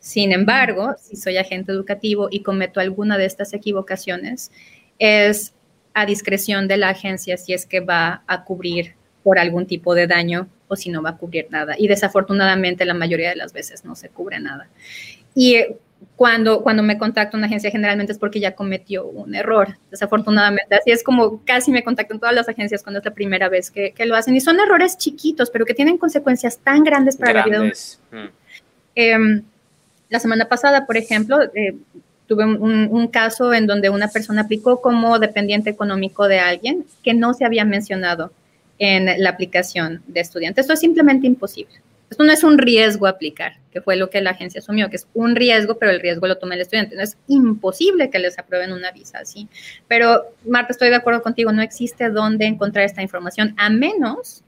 [0.00, 4.50] Sin embargo, si soy agente educativo y cometo alguna de estas equivocaciones,
[4.98, 5.54] es
[5.94, 10.08] a discreción de la agencia si es que va a cubrir por algún tipo de
[10.08, 11.76] daño o si no va a cubrir nada.
[11.78, 14.68] Y desafortunadamente la mayoría de las veces no se cubre nada.
[15.34, 15.76] Y eh,
[16.16, 20.74] cuando, cuando me contacta una agencia generalmente es porque ya cometió un error, desafortunadamente.
[20.74, 23.94] Así es como casi me contactan todas las agencias cuando es la primera vez que,
[24.04, 24.34] lo hacen.
[24.34, 27.72] Y son errores chiquitos, pero que tienen consecuencias tan grandes para la vida.
[28.96, 29.42] Um,
[30.08, 31.76] la semana pasada, por ejemplo, eh,
[32.26, 37.32] tuve un, caso en donde una persona aplicó como dependiente económico de alguien que no
[37.32, 38.32] se había mencionado
[38.78, 40.60] en la aplicación de estudiante.
[40.60, 41.80] Esto es simplemente imposible.
[42.10, 45.06] Esto no es un riesgo aplicar, que fue lo que la agencia asumió, que es
[45.14, 46.96] un riesgo, pero el riesgo lo toma el estudiante.
[46.96, 49.48] No es imposible que les aprueben una visa así.
[49.88, 54.42] Pero, Marta, estoy de acuerdo contigo, no existe dónde encontrar esta información, a menos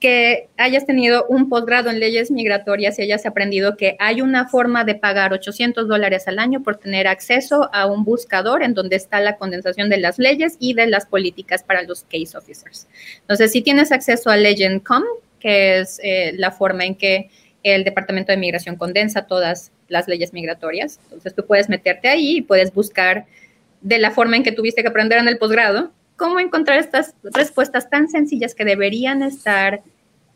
[0.00, 4.84] que hayas tenido un posgrado en leyes migratorias y hayas aprendido que hay una forma
[4.84, 9.20] de pagar 800 dólares al año por tener acceso a un buscador en donde está
[9.20, 12.86] la condensación de las leyes y de las políticas para los case officers.
[13.20, 15.02] Entonces, si tienes acceso a Legend.com,
[15.46, 17.30] que es eh, la forma en que
[17.62, 22.42] el Departamento de Migración condensa todas las leyes migratorias, entonces tú puedes meterte ahí y
[22.42, 23.26] puedes buscar
[23.80, 27.88] de la forma en que tuviste que aprender en el posgrado, cómo encontrar estas respuestas
[27.88, 29.82] tan sencillas que deberían estar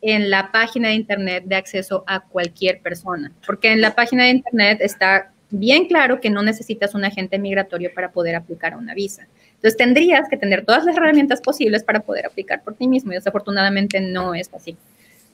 [0.01, 4.31] en la página de Internet de acceso a cualquier persona, porque en la página de
[4.31, 9.27] Internet está bien claro que no necesitas un agente migratorio para poder aplicar una visa.
[9.55, 13.17] Entonces tendrías que tener todas las herramientas posibles para poder aplicar por ti mismo y
[13.17, 14.77] desafortunadamente no es así.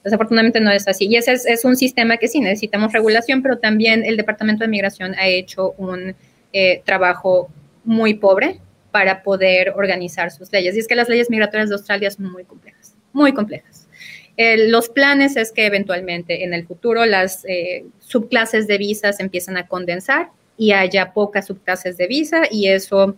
[0.07, 1.05] Desafortunadamente no es así.
[1.05, 5.13] Y ese es, un sistema que sí necesitamos regulación, pero también el Departamento de Migración
[5.15, 6.15] ha hecho un
[6.53, 7.49] eh, trabajo
[7.83, 10.77] muy pobre para poder organizar sus leyes.
[10.77, 13.89] Y es que las leyes migratorias de Australia son muy complejas, muy complejas.
[14.37, 19.67] los planes es que eventualmente en el futuro las eh, subclases de visas empiezan a
[19.67, 23.17] condensar y haya pocas subclases de visa y eso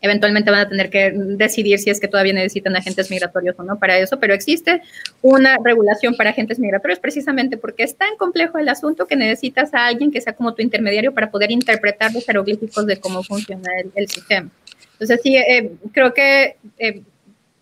[0.00, 3.78] eventualmente van a tener que decidir si es que todavía necesitan agentes migratorios o no
[3.78, 4.82] para eso, pero existe
[5.22, 9.86] una regulación para agentes migratorios precisamente porque es tan complejo el asunto que necesitas a
[9.86, 14.08] alguien que sea como tu intermediario para poder interpretar los jeroglíficos de cómo funciona el
[14.08, 14.50] sistema.
[14.98, 17.02] Entonces, sí, eh, creo que eh,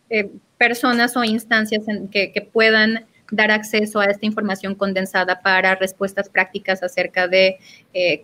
[0.08, 6.82] eh, personas o instancias que, puedan dar acceso a esta información condensada para respuestas prácticas
[6.82, 7.58] acerca de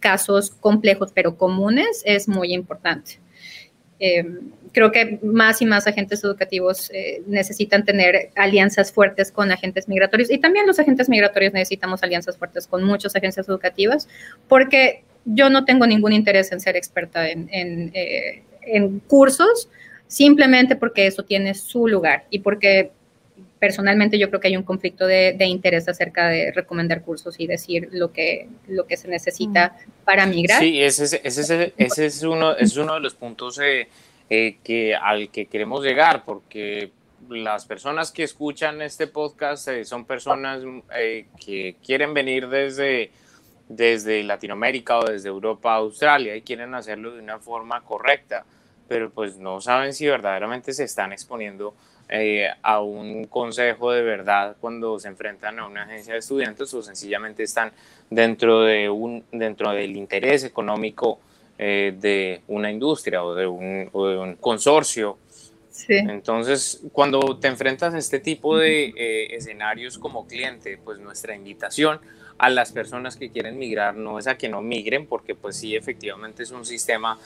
[0.00, 3.18] casos complejos pero comunes es muy importante.
[4.72, 6.90] Creo que más y más agentes educativos
[7.26, 10.30] necesitan tener alianzas fuertes con agentes migratorios.
[10.30, 14.08] Y también los agentes migratorios necesitamos alianzas fuertes con muchas agencias educativas
[14.48, 19.68] porque yo no tengo ningún interés en ser experta en, en cursos
[20.12, 22.90] simplemente porque eso tiene su lugar y porque
[23.62, 27.90] personalmente yo creo que hay un conflicto de, interés acerca de recomendar cursos y decir
[27.92, 30.58] lo que, lo que se necesita para migrar.
[30.58, 33.86] Sí, ese, ese, ese es, uno, es uno de los puntos eh,
[34.28, 36.90] eh, que, al que queremos llegar, porque
[37.28, 40.64] las personas que escuchan este podcast eh, son personas
[41.38, 43.12] que quieren venir desde
[43.68, 48.44] desde Latinoamérica o desde Europa a Australia y quieren hacerlo de una forma correcta,
[48.88, 51.76] pero pues no saben si verdaderamente se están exponiendo
[52.14, 56.82] eh, a un consejo de verdad cuando se enfrentan a una agencia de estudiantes o
[56.82, 57.72] sencillamente están
[58.10, 61.20] dentro, de un, dentro del interés económico
[61.56, 65.16] eh, de una industria o de un, o de un consorcio.
[65.88, 71.98] Entonces, cuando te enfrentas a este tipo de eh, escenarios como cliente, pues nuestra invitación
[72.36, 75.74] a las personas que quieren migrar no es a que no migren, porque pues sí,
[75.74, 77.18] efectivamente es un sistema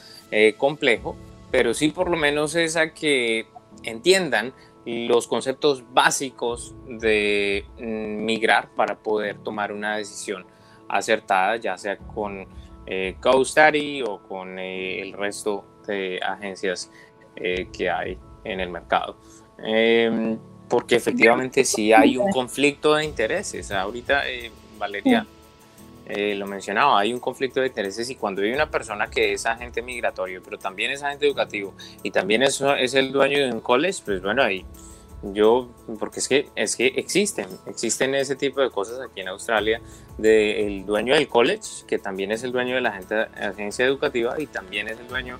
[0.56, 1.16] complejo,
[1.50, 3.46] pero sí por lo menos es a que
[3.82, 4.52] entiendan
[4.86, 10.46] los conceptos básicos de mm, migrar para poder tomar una decisión
[10.88, 12.46] acertada, ya sea con
[12.86, 13.16] eh,
[14.06, 16.90] o con eh, el resto de agencias
[17.34, 19.16] eh, que hay en el mercado.
[19.58, 23.72] Em, porque efectivamente sí hay un conflicto de intereses.
[23.72, 24.22] Ahorita
[24.78, 25.26] Valeria
[26.08, 29.82] lo mencionaba, hay un conflicto de intereses y cuando hay una persona que es agente
[29.82, 34.02] migratorio, pero también es agente educativo y también es, es el dueño de un college,
[34.04, 34.64] pues bueno, ahí
[35.22, 39.80] yo, porque es que, es que existen, existen ese tipo de cosas aquí en Australia,
[40.18, 44.88] del dueño del college, que también es el dueño de la agencia educativa y también
[44.88, 45.38] es el dueño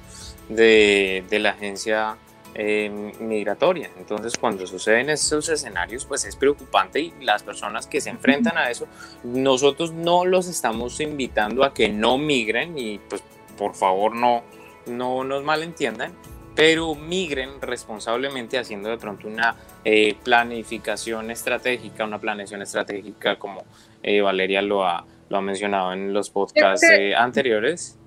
[0.49, 2.17] de, de la agencia
[2.59, 3.91] eh, migratoria.
[3.99, 8.71] Entonces, cuando suceden esos escenarios, pues es preocupante y las personas que se enfrentan a
[8.71, 8.87] eso,
[9.25, 13.23] nosotros no los estamos invitando a que no migren y pues
[13.59, 14.43] por favor no,
[14.87, 16.13] no nos malentiendan
[16.57, 23.63] pero migren responsablemente haciendo de pronto una eh, planificación estratégica, una planeación estratégica como
[24.03, 27.99] eh, Valeria lo ha, lo ha mencionado en los podcasts eh, anteriores.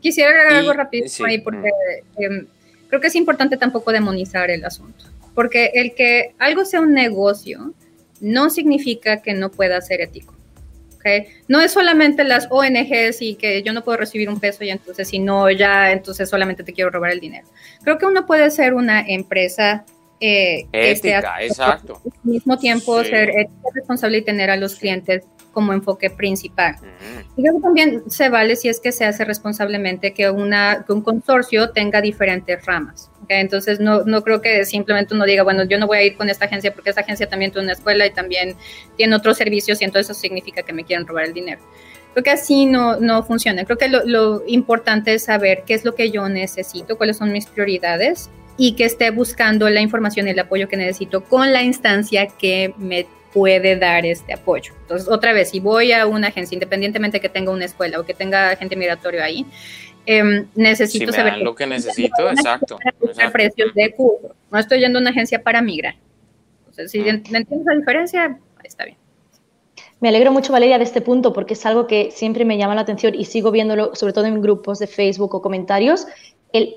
[0.00, 1.70] Quisiera agregar algo rápido ahí porque
[2.88, 7.74] creo que es importante tampoco demonizar el asunto, porque el que algo sea un negocio
[8.20, 10.34] no significa que no pueda ser ético.
[11.46, 15.08] No es solamente las ONGs y que yo no puedo recibir un peso y entonces
[15.08, 17.46] si no, ya entonces solamente te quiero robar el dinero.
[17.82, 19.84] Creo que uno puede ser una empresa
[20.20, 22.02] eh, ética, exacto.
[22.04, 23.30] Al mismo tiempo ser
[23.74, 25.24] responsable y tener a los clientes
[25.58, 26.76] como enfoque principal.
[27.36, 30.92] Y creo que también se vale si es que se hace responsablemente que, una, que
[30.92, 33.10] un consorcio tenga diferentes ramas.
[33.28, 36.30] Entonces, no, no creo que simplemente uno diga, bueno, yo no voy a ir con
[36.30, 38.54] esta agencia porque esta agencia también tiene una escuela y también
[38.96, 41.60] tiene otros servicios y entonces eso significa que me quieren robar el dinero.
[42.12, 43.64] Creo que así no, no funciona.
[43.64, 47.32] Creo que lo, lo importante es saber qué es lo que yo necesito, cuáles son
[47.32, 51.64] mis prioridades y que esté buscando la información y el apoyo que necesito con la
[51.64, 54.72] instancia que me puede dar este apoyo.
[54.82, 58.14] Entonces, otra vez, si voy a una agencia, independientemente que tenga una escuela o que
[58.14, 59.46] tenga agente migratorio ahí,
[60.06, 62.78] eh, necesito si saber lo que necesito, exacto.
[63.32, 64.34] precios de curso.
[64.50, 65.96] No estoy yendo a una agencia para migrar.
[66.60, 67.08] Entonces, si mm.
[67.08, 68.96] entiendes la diferencia, está bien.
[70.00, 72.82] Me alegro mucho, Valeria, de este punto porque es algo que siempre me llama la
[72.82, 76.06] atención y sigo viéndolo, sobre todo en grupos de Facebook o comentarios,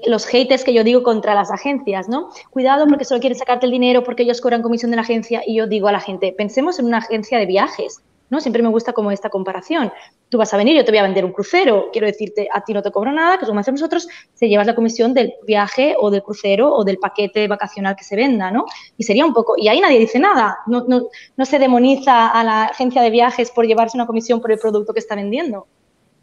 [0.05, 2.29] los haters que yo digo contra las agencias, ¿no?
[2.49, 5.55] Cuidado porque solo quieren sacarte el dinero porque ellos cobran comisión de la agencia y
[5.55, 8.39] yo digo a la gente, pensemos en una agencia de viajes, ¿no?
[8.39, 9.91] Siempre me gusta como esta comparación.
[10.29, 12.73] Tú vas a venir, yo te voy a vender un crucero, quiero decirte, a ti
[12.73, 16.09] no te cobro nada, que como hacemos nosotros, se llevas la comisión del viaje o
[16.09, 18.65] del crucero o del paquete vacacional que se venda, ¿no?
[18.97, 22.43] Y sería un poco, y ahí nadie dice nada, no, no, no se demoniza a
[22.43, 25.67] la agencia de viajes por llevarse una comisión por el producto que está vendiendo.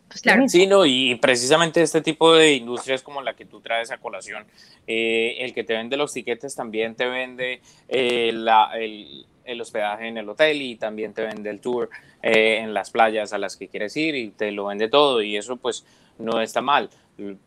[0.09, 0.49] Pues claro.
[0.49, 4.47] Sí, no, y precisamente este tipo de industrias como la que tú traes a colación,
[4.87, 10.09] eh, el que te vende los tiquetes también te vende eh, la, el, el hospedaje
[10.09, 11.91] en el hotel y también te vende el tour
[12.23, 15.37] eh, en las playas a las que quieres ir y te lo vende todo y
[15.37, 15.85] eso pues
[16.19, 16.91] no está mal.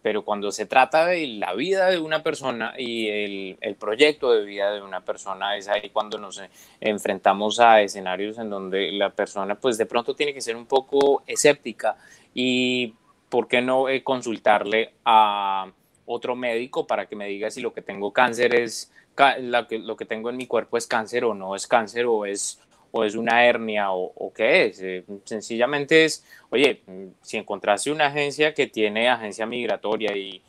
[0.02, 4.44] Pero cuando se trata de la vida de una persona y el, el proyecto de
[4.44, 6.42] vida de una persona, es ahí cuando nos
[6.82, 11.24] enfrentamos a escenarios en donde la persona pues de pronto tiene que ser un poco
[11.26, 11.96] escéptica
[12.34, 12.96] y
[13.30, 15.72] por qué no eh, consultarle a
[16.06, 18.92] otro médico para que me diga si lo que tengo cáncer es
[19.40, 22.60] lo que tengo en mi cuerpo es cáncer o no es cáncer o es,
[22.92, 24.82] o es una hernia o, qué es.
[24.82, 26.82] Eh, sencillamente es, oye,
[27.22, 30.42] si encontraste una agencia que tiene agencia migratoria y,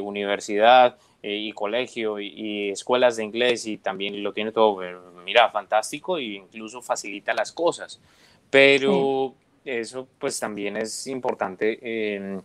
[0.00, 5.50] universidad eh, y colegio y, escuelas de inglés y también lo tiene todo, eh, mira,
[5.50, 8.00] fantástico e incluso facilita las cosas.
[8.50, 12.42] Pero eso pues también es importante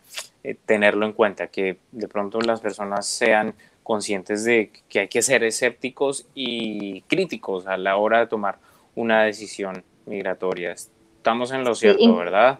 [0.65, 3.53] tenerlo en cuenta, que de pronto las personas sean
[3.83, 8.59] conscientes de que hay que ser escépticos y críticos a la hora de tomar
[8.95, 10.73] una decisión migratoria.
[10.73, 12.59] Estamos en lo cierto, ¿verdad?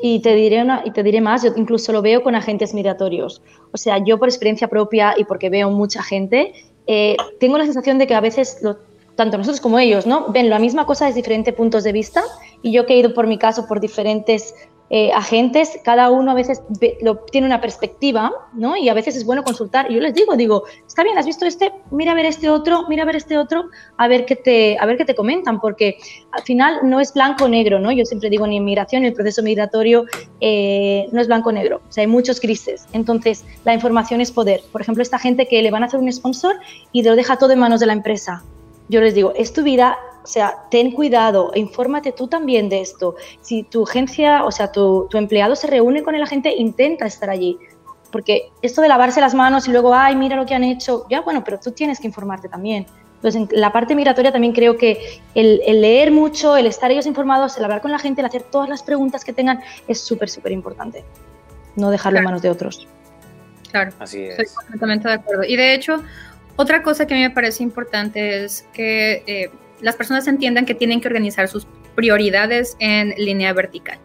[0.00, 3.42] Y te, diré una, y te diré más, yo incluso lo veo con agentes migratorios.
[3.70, 6.52] O sea, yo por experiencia propia y porque veo mucha gente,
[6.86, 8.60] eh, tengo la sensación de que a veces,
[9.16, 10.32] tanto nosotros como ellos, ¿no?
[10.32, 12.22] ven la misma cosa desde diferentes puntos de vista
[12.62, 14.54] y yo que he ido por mi caso por diferentes
[14.94, 16.60] eh, agentes, cada uno a veces
[17.00, 18.76] lo, tiene una perspectiva, ¿no?
[18.76, 19.90] Y a veces es bueno consultar.
[19.90, 22.86] Y yo les digo, digo, está bien, has visto este, mira a ver este otro,
[22.90, 25.96] mira a ver este otro, a ver qué te, a ver qué te comentan, porque
[26.32, 27.90] al final no es blanco negro, ¿no?
[27.90, 30.04] Yo siempre digo en inmigración, el proceso migratorio
[30.42, 32.86] eh, no es blanco negro, o sea, hay muchos grises.
[32.92, 34.60] Entonces, la información es poder.
[34.72, 36.56] Por ejemplo, esta gente que le van a hacer un sponsor
[36.92, 38.42] y lo deja todo en manos de la empresa.
[38.92, 43.16] Yo les digo, es tu vida, o sea, ten cuidado, infórmate tú también de esto.
[43.40, 47.58] Si tu agencia, o sea, tu, empleado se reúne con el agente, intenta estar allí.
[48.10, 51.22] Porque esto de lavarse las manos y luego, ay, mira lo que han hecho, ya
[51.22, 52.84] bueno, pero tú tienes que informarte también.
[53.14, 57.56] Entonces, en la parte migratoria también creo que el, leer mucho, el estar ellos informados,
[57.56, 60.52] el hablar con la gente, el hacer todas las preguntas que tengan, es súper, súper
[60.52, 61.02] importante.
[61.76, 62.86] No dejarlo en manos de otros.
[63.70, 64.38] Claro, Así es.
[64.38, 65.44] estoy completamente de acuerdo.
[65.44, 66.02] Y de hecho,
[66.56, 70.74] otra cosa que a mí me parece importante es que eh, las personas entiendan que
[70.74, 73.98] tienen que organizar sus prioridades en línea vertical.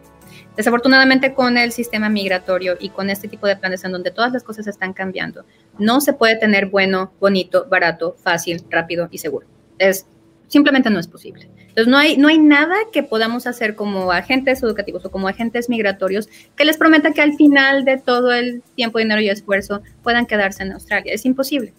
[0.56, 4.42] Desafortunadamente con el sistema migratorio y con este tipo de planes en donde todas las
[4.42, 5.44] cosas están cambiando,
[5.78, 9.46] no se puede tener bueno, bonito, barato, fácil, rápido y seguro.
[9.78, 10.06] Es
[10.48, 11.48] simplemente no es posible.
[11.60, 15.68] Entonces no hay no hay nada que podamos hacer como agentes educativos o como agentes
[15.68, 20.26] migratorios que les prometa que al final de todo el tiempo, dinero y esfuerzo puedan
[20.26, 21.12] quedarse en Australia.
[21.12, 21.72] Es imposible.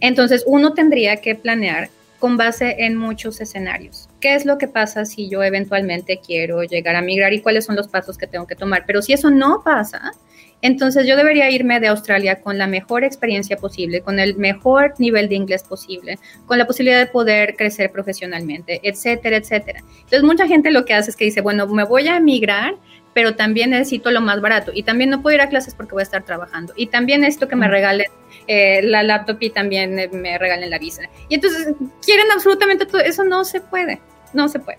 [0.00, 4.08] Entonces uno tendría que planear con base en muchos escenarios.
[4.20, 7.76] ¿Qué es lo que pasa si yo eventualmente quiero llegar a migrar y cuáles son
[7.76, 8.84] los pasos que tengo que tomar?
[8.86, 10.12] Pero si eso no pasa,
[10.60, 15.28] entonces yo debería irme de Australia con la mejor experiencia posible, con el mejor nivel
[15.28, 19.80] de inglés posible, con la posibilidad de poder crecer profesionalmente, etcétera, etcétera.
[19.98, 22.74] Entonces mucha gente lo que hace es que dice, bueno, me voy a migrar,
[23.14, 26.02] pero también necesito lo más barato y también no puedo ir a clases porque voy
[26.02, 28.06] a estar trabajando y también esto que me regalen
[28.48, 31.02] eh, la laptop y también me regalen la visa.
[31.28, 34.00] Y entonces quieren absolutamente todo, eso no se puede,
[34.32, 34.78] no se puede.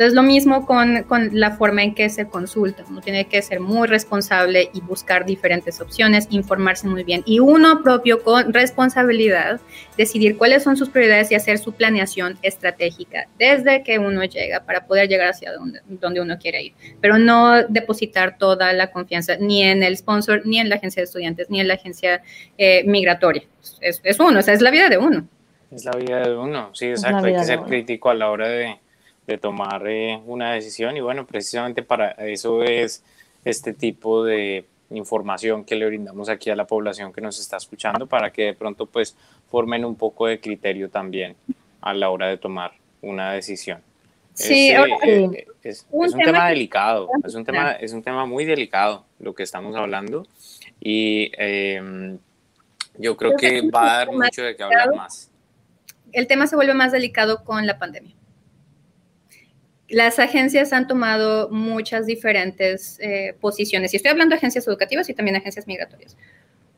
[0.00, 2.84] Entonces, lo mismo con, con, la forma en que se consulta.
[2.88, 7.22] Uno tiene que ser muy responsable y buscar diferentes opciones, informarse muy bien.
[7.26, 9.60] Y uno propio con responsabilidad,
[9.98, 14.86] decidir cuáles son sus prioridades y hacer su planeación estratégica desde que uno llega para
[14.86, 16.72] poder llegar hacia donde, donde uno quiere ir.
[17.02, 21.04] Pero no depositar toda la confianza ni en el sponsor, ni en la agencia de
[21.04, 22.22] estudiantes, ni en la agencia
[22.56, 23.42] eh, migratoria.
[23.82, 25.28] Es, es uno, o sea, es la vida de uno.
[25.70, 27.26] Es la vida de uno, sí, exacto.
[27.26, 28.78] Hay que ser crítico a la hora de
[29.30, 33.04] de tomar eh, una decisión y bueno, precisamente para eso es
[33.44, 38.08] este tipo de información que le brindamos aquí a la población que nos está escuchando
[38.08, 39.16] para que de pronto pues
[39.48, 41.36] formen un poco de criterio también
[41.80, 43.80] a la hora de tomar una decisión.
[44.34, 49.34] Sí, eh, es, un, tema, delicado, es un tema, es un tema muy delicado lo
[49.34, 50.26] que estamos hablando
[50.80, 52.18] y em,
[52.98, 55.30] yo creo que va a dar mucho de qué hablar más.
[56.12, 58.14] El tema se vuelve más delicado con la pandemia
[59.90, 65.14] las agencias han tomado muchas diferentes eh, posiciones, y estoy hablando de agencias educativas y
[65.14, 66.16] también agencias migratorias,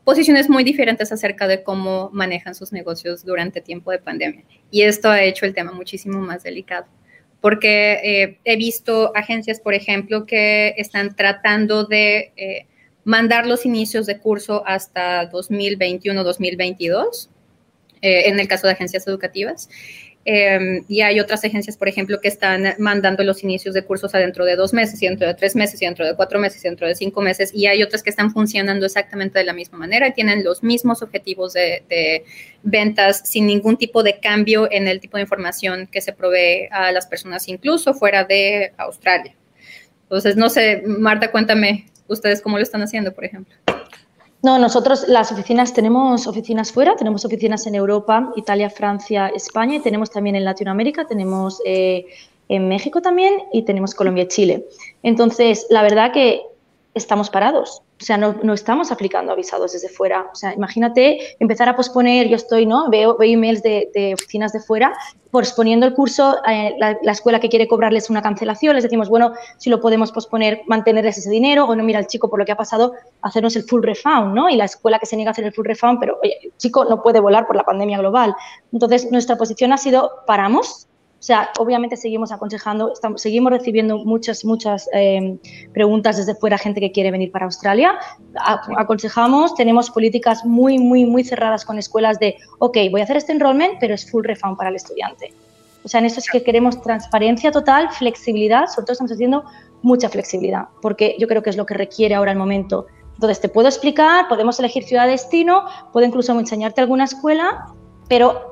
[0.05, 4.45] posiciones muy diferentes acerca de cómo manejan sus negocios durante tiempo de pandemia.
[4.71, 6.87] Y esto ha hecho el tema muchísimo más delicado,
[7.41, 12.67] porque eh, he visto agencias, por ejemplo, que están tratando de eh,
[13.05, 17.29] mandar los inicios de curso hasta 2021-2022,
[18.05, 19.69] en el caso de agencias educativas.
[20.25, 24.45] Em, y hay otras agencias, por ejemplo, que están mandando los inicios de cursos adentro
[24.45, 26.87] de dos meses, y dentro de tres meses, y dentro de cuatro meses, y dentro
[26.87, 27.51] de cinco meses.
[27.53, 31.03] Y hay otras que están funcionando exactamente de la misma manera y tienen los mismos
[31.03, 32.25] objetivos de,
[32.65, 36.93] ventas sin ningún tipo de cambio en el tipo de información que se provee a
[36.93, 39.35] las personas, incluso fuera de Australia.
[40.05, 43.57] Entonces, no sé, Marta, cuéntame ustedes cómo lo están haciendo, por ejemplo.
[44.43, 49.81] No, nosotros las oficinas tenemos oficinas fuera, tenemos oficinas en Europa, Italia, Francia, España y
[49.81, 52.07] tenemos también en Latinoamérica, tenemos eh,
[52.49, 54.67] en México también y tenemos Colombia y Chile.
[55.05, 56.43] Entonces, la verdad que
[56.95, 57.83] estamos parados.
[58.03, 60.29] O sea, no, estamos aplicando avisados desde fuera.
[60.33, 62.91] O sea, imagínate empezar a posponer, yo estoy, ¿no?
[62.91, 64.93] Veo, veo emails de, oficinas de fuera,
[65.31, 69.35] posponiendo el curso, eh, la, la, escuela que quiere cobrarles una cancelación, les decimos, bueno,
[69.57, 72.51] si lo podemos posponer, mantenerles ese dinero, o no, mira, el chico, por lo que
[72.51, 74.51] ha pasado, hacernos el full refund, ¿no?
[74.51, 76.85] Y la escuela que se niega a hacer el full refund, pero, oye, el chico
[76.85, 78.35] no puede volar por la pandemia global.
[78.73, 80.89] Entonces, nuestra posición ha sido, paramos,
[81.23, 85.39] o sea, obviamente seguimos aconsejando, estamos, seguimos recibiendo muchas, muchas eh,
[85.73, 87.95] preguntas desde fuera, gente que quiere venir para Australia.
[88.77, 93.31] aconsejamos, tenemos políticas muy, muy, muy cerradas con escuelas de, ok, voy a hacer este
[93.31, 95.33] enrollment, pero es full refund para el estudiante.
[95.85, 99.45] O sea, en esto es que queremos transparencia total, flexibilidad, sobre todo estamos haciendo
[99.81, 102.87] mucha flexibilidad, porque yo creo que es lo que requiere ahora el momento.
[103.15, 107.73] Entonces, te puedo explicar, podemos elegir ciudad de destino, puedo incluso enseñarte alguna escuela,
[108.09, 108.52] pero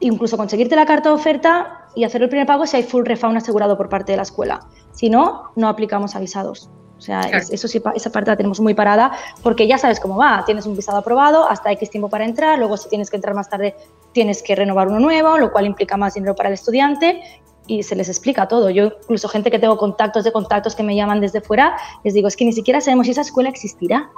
[0.00, 3.36] incluso conseguirte la carta de oferta y hacer el primer pago si hay full refund
[3.36, 4.66] asegurado por parte de la escuela.
[4.92, 6.70] Si no, no aplicamos avisados.
[6.98, 10.44] O sea, eso sí, esa parte la tenemos muy parada porque ya sabes cómo va.
[10.46, 13.50] Tienes un visado aprobado, hasta X tiempo para entrar, luego si tienes que entrar más
[13.50, 13.76] tarde
[14.12, 17.22] tienes que renovar uno nuevo, lo cual implica más dinero para el estudiante
[17.66, 18.70] y se les explica todo.
[18.70, 22.28] Yo, incluso gente que tengo contactos de contactos que me llaman desde fuera, les digo,
[22.28, 24.10] es que ni siquiera sabemos si esa escuela existirá.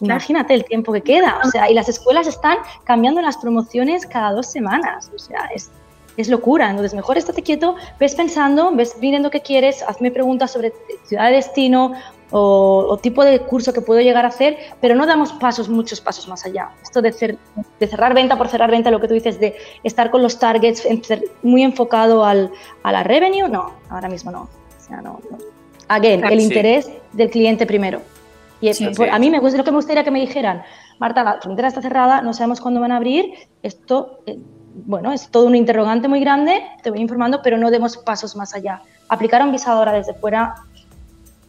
[0.00, 1.40] Imagínate el tiempo que queda.
[1.44, 5.10] O sea, y las escuelas están cambiando las promociones cada dos semanas.
[5.14, 5.70] O sea, es,
[6.16, 6.70] es locura.
[6.70, 10.72] Entonces, mejor estate quieto, ves pensando, ves viendo qué quieres, hazme preguntas sobre
[11.04, 11.92] ciudad de destino
[12.32, 16.28] o, tipo de curso que puedo llegar a hacer, pero no damos pasos, muchos pasos
[16.28, 16.70] más allá.
[16.82, 17.10] Esto de,
[17.80, 20.86] de cerrar venta por cerrar venta, lo que tú dices, de estar con los targets
[21.42, 24.42] muy enfocado al, a la revenue, no, ahora mismo no.
[24.42, 25.20] O sea, no,
[25.88, 28.00] Again, el interés del cliente primero.
[28.60, 30.62] Y a mí me gusta lo que me gustaría que me dijeran,
[30.98, 33.32] Marta, la frontera está cerrada, no sabemos cuándo van a abrir,
[33.62, 34.38] esto, eh,
[34.84, 38.54] bueno, es todo un interrogante muy grande, te voy informando, pero no demos pasos más
[38.54, 38.82] allá.
[39.08, 40.54] Aplicar un visado ahora desde fuera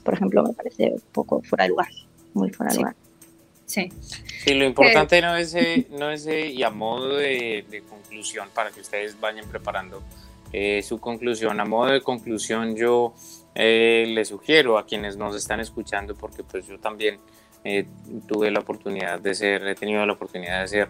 [0.04, 1.88] por ejemplo, me parece un poco fuera de lugar,
[2.34, 2.96] muy fuera de lugar.
[3.66, 3.90] Sí.
[4.44, 8.72] Sí, lo importante no es, eh, no es eh, y a modo de, conclusión, para
[8.72, 10.02] que ustedes vayan preparando
[10.52, 13.14] eh, su conclusión, a modo de conclusión yo
[13.54, 17.20] les sugiero a quienes nos están escuchando, porque pues yo también
[18.28, 20.90] tuve la oportunidad de ser, he tenido la oportunidad de ser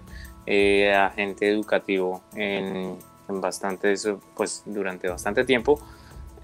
[0.95, 2.97] agente educativo en,
[3.27, 5.79] en bastantes, pues durante bastante tiempo,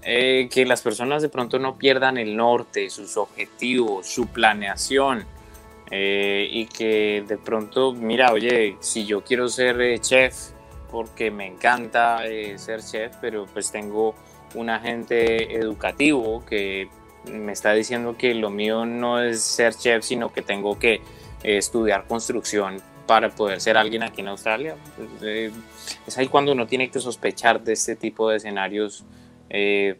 [0.02, 5.24] eh, que las personas de pronto no pierdan el norte, sus objetivos, su planeación
[5.90, 10.50] eh, y que de pronto, mira, oye, si yo quiero ser eh, chef
[10.90, 12.20] porque me encanta
[12.56, 14.14] ser chef, pero pues tengo
[14.54, 16.88] un agente educativo que
[17.30, 21.00] me está diciendo que lo mío no es ser chef, sino que tengo que
[21.42, 24.76] estudiar construcción para poder ser alguien aquí en Australia.
[24.96, 25.52] Pues,
[26.06, 29.04] es ahí cuando uno tiene que sospechar de este tipo de escenarios
[29.50, 29.96] eh,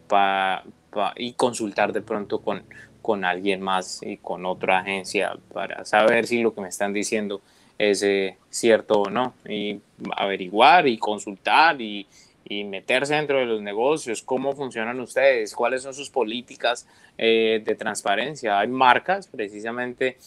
[1.15, 2.63] y consultar de pronto con,
[3.01, 7.41] con alguien más y con otra agencia para saber si lo que me están diciendo
[7.79, 9.79] es eh, cierto o no y
[10.15, 12.05] averiguar y consultar y,
[12.49, 16.87] y, meterse dentro de los negocios, cómo funcionan ustedes, cuáles son sus políticas
[17.17, 18.59] eh, de transparencia.
[18.59, 20.17] Hay marcas precisamente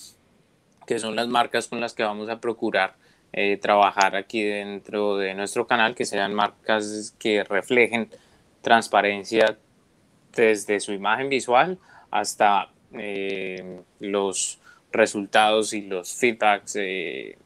[0.87, 2.95] que son las marcas con las que vamos a procurar
[3.63, 8.11] trabajar aquí dentro de nuestro canal, que sean marcas que reflejen
[8.61, 9.57] transparencia
[10.35, 11.79] desde su imagen visual
[12.11, 14.59] hasta eh, los
[14.93, 17.37] resultados y los feedbacks de,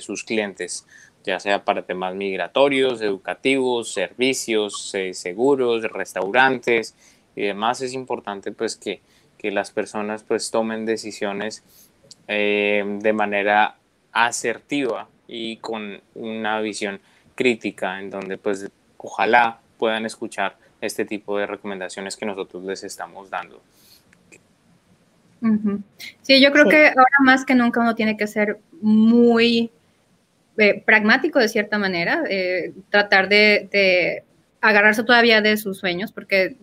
[0.00, 0.86] sus clientes,
[1.24, 6.94] ya sea para temas migratorios, educativos, servicios, eh, seguros, restaurantes
[7.36, 7.80] y demás.
[7.82, 9.00] Es importante pues que,
[9.42, 11.64] las personas pues tomen decisiones
[12.28, 13.76] eh, de manera
[14.12, 17.00] asertiva y con una visión
[17.34, 23.30] crítica en donde pues ojalá puedan escuchar este tipo de recomendaciones que nosotros les estamos
[23.30, 23.62] dando.
[26.20, 29.70] Sí, yo creo que ahora más que nunca uno tiene que ser muy
[30.60, 34.24] eh, pragmático de cierta manera, eh, tratar de,
[34.60, 36.56] agarrarse todavía de sus sueños, porque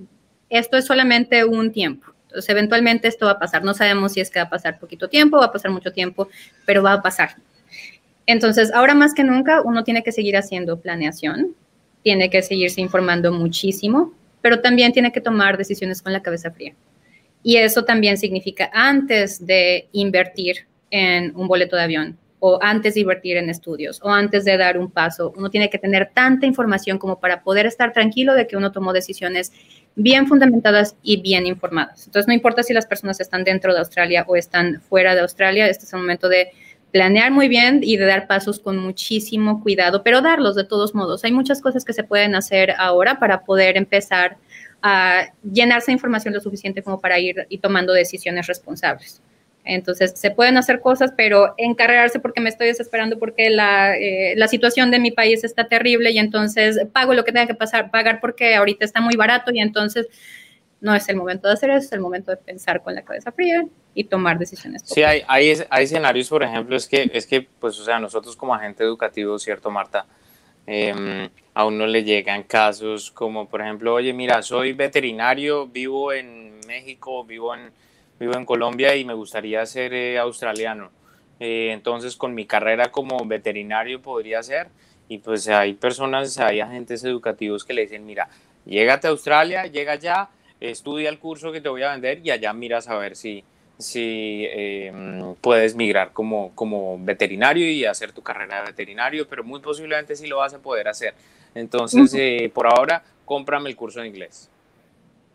[0.50, 2.14] esto es solamente un tiempo.
[2.28, 3.64] Entonces, eventualmente esto va a pasar.
[3.64, 6.30] No sabemos si es que va a pasar poquito tiempo, va a pasar mucho tiempo,
[6.66, 7.38] pero va a pasar.
[8.28, 11.56] Entonces, ahora más que nunca, uno tiene que seguir haciendo planeación,
[12.04, 16.76] tiene que seguirse informando muchísimo, pero también tiene que tomar decisiones con la cabeza fría.
[17.42, 23.02] Y eso también significa antes de invertir en un boleto de avión o antes de
[23.02, 27.00] invertir en estudios o antes de dar un paso, uno tiene que tener tanta información
[27.00, 29.52] como para poder estar tranquilo de que uno tomó decisiones
[29.96, 32.06] bien fundamentadas y bien informadas.
[32.06, 35.68] Entonces, no importa si las personas están dentro de Australia o están fuera de Australia,
[35.68, 36.52] este es el momento de
[36.92, 41.24] planear muy bien y de dar pasos con muchísimo cuidado, pero darlos de todos modos.
[41.24, 44.38] Hay muchas cosas que se pueden hacer ahora para poder empezar
[44.82, 49.22] a llenarse de información lo suficiente como para ir y tomando decisiones responsables.
[49.68, 54.48] Entonces, se pueden hacer cosas, pero encargarse porque me estoy desesperando porque la, eh, la,
[54.48, 58.20] situación de mi país está terrible y entonces pago lo que tenga que pasar, pagar
[58.22, 60.08] porque ahorita está muy barato y entonces
[60.80, 63.32] no es el momento de hacer eso, es el momento de pensar con la cabeza
[63.32, 64.84] fría y tomar decisiones.
[64.86, 68.36] Sí, hay, hay, hay, escenarios, por ejemplo, es que, es que, pues, o sea, nosotros
[68.36, 70.06] como agente educativo, ¿cierto, Marta?
[70.68, 76.60] Eh, a uno le llegan casos como, por ejemplo, oye, mira, soy veterinario, vivo en
[76.68, 77.72] México, vivo en,
[78.20, 80.92] vivo en Colombia y me gustaría ser eh, australiano.
[81.40, 84.70] Eh, entonces, con mi carrera como veterinario podría ser.
[85.10, 88.28] Y pues hay personas, hay agentes educativos que le dicen, mira,
[88.66, 92.52] llégate a Australia, llega allá, estudia el curso que te voy a vender y allá
[92.52, 93.44] miras a ver si,
[93.78, 99.62] si em, puedes migrar como, como veterinario y hacer tu carrera de veterinario, pero muy
[99.62, 101.14] posiblemente sí lo vas a poder hacer.
[101.56, 104.50] Entonces, eh, por ahora, cómprame el curso de inglés.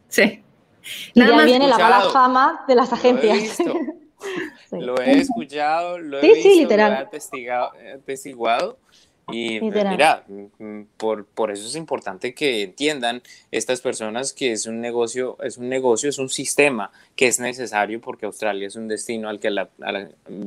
[0.08, 0.42] Sí,
[1.14, 3.58] y ya viene la mala fama de las agencias.
[4.70, 6.92] Lo he, escuchado, lo he visto, literal.
[6.92, 6.96] lo
[7.80, 8.78] he atestiguado.
[9.30, 14.66] Y pues, mira, mm, por, por eso es importante que entiendan estas personas que es
[14.66, 18.88] un negocio, es un negocio, es un sistema que es necesario porque Australia es un
[18.88, 19.68] destino al que la,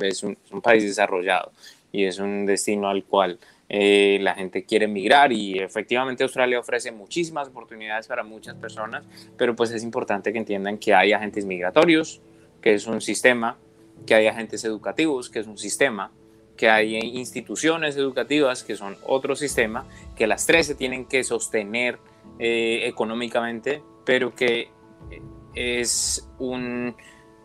[0.01, 1.51] es, un, país desarrollado
[1.91, 6.91] y es un destino al cual eh, la gente quiere emigrar y efectivamente Australia ofrece
[6.91, 9.05] muchísimas oportunidades para muchas personas,
[9.37, 12.21] pero pues es importante que entiendan que hay agentes migratorios,
[12.61, 13.57] que es un sistema,
[14.05, 16.11] que hay agentes educativos, que es un sistema,
[16.55, 19.85] que hay instituciones educativas que son otro sistema,
[20.15, 21.99] que las tres se tienen que sostener
[22.39, 24.69] eh, económicamente, pero que
[25.11, 25.21] eh,
[25.53, 26.95] es un,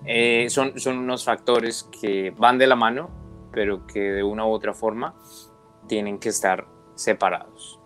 [0.04, 3.10] eh, son, son unos factores que van de la mano,
[3.52, 5.14] pero que de una u otra forma
[5.90, 7.80] tienen que estar separados.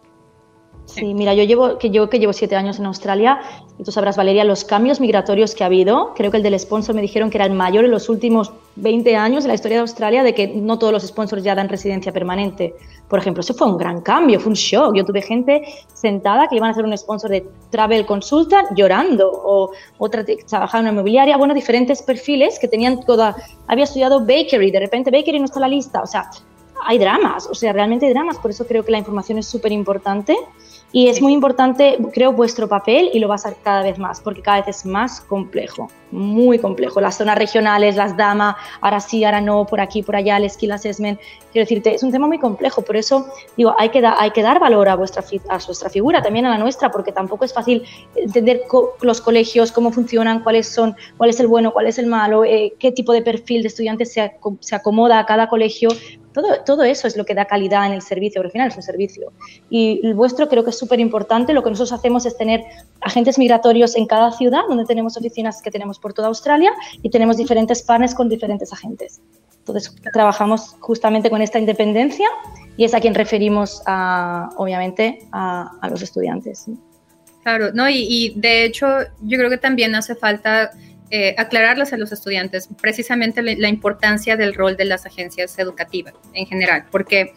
[0.84, 3.40] Sí, mira, yo llevo, que yo que llevo siete años en Australia,
[3.78, 6.94] y tú sabrás, Valeria, los cambios migratorios que ha habido, creo que el del sponsor
[6.94, 9.80] me dijeron que era el mayor en los últimos 20 años en la historia de
[9.80, 12.74] Australia, de que no todos los sponsors ya dan residencia permanente.
[13.09, 14.94] Por ejemplo, eso fue un gran cambio, fue un shock.
[14.94, 15.62] Yo tuve gente
[15.94, 20.84] sentada que iban a hacer un sponsor de Travel Consultant llorando, o otra trabajaba en
[20.88, 23.34] una inmobiliaria, bueno, diferentes perfiles que tenían toda,
[23.68, 26.28] había estudiado bakery, de repente bakery no está en la lista, o sea,
[26.82, 29.72] hay dramas, o sea, realmente hay dramas, por eso creo que la información es súper
[29.72, 30.36] importante
[30.94, 34.20] y es muy importante, creo, vuestro papel y lo va a ser cada vez más,
[34.20, 37.00] porque cada vez es más complejo, muy complejo.
[37.00, 40.70] Las zonas regionales, las damas, ahora sí, ahora no, por aquí, por allá, el skill
[40.70, 41.18] assessment.
[41.50, 44.60] Quiero decirte, es un tema muy complejo, por eso digo, hay que, hay que dar
[44.60, 47.82] valor a vuestra, a vuestra figura, también a la nuestra, porque tampoco es fácil
[48.14, 48.62] entender
[49.00, 52.72] los colegios, cómo funcionan, cuáles son, cuál es el bueno, cuál es el malo, eh,
[52.78, 55.88] qué tipo de perfil de estudiantes se, se acomoda a cada colegio
[56.35, 59.32] todo, eso es lo que da calidad en el servicio, al final es un servicio.
[59.70, 61.53] Y el vuestro creo que es súper importante.
[61.53, 62.62] Lo que nosotros hacemos es tener
[63.01, 66.72] agentes migratorios en cada ciudad, donde tenemos oficinas que tenemos por toda Australia
[67.03, 69.20] y tenemos diferentes partners con diferentes agentes.
[69.59, 72.28] Entonces, trabajamos justamente con esta independencia
[72.76, 73.80] y es a quien referimos,
[74.57, 76.66] obviamente, a, los estudiantes.
[77.43, 78.87] Claro, no, y, y de hecho,
[79.22, 80.72] yo creo que también hace falta
[81.11, 86.46] eh, aclararles a los estudiantes precisamente la, importancia del rol de las agencias educativas en
[86.46, 87.34] general, porque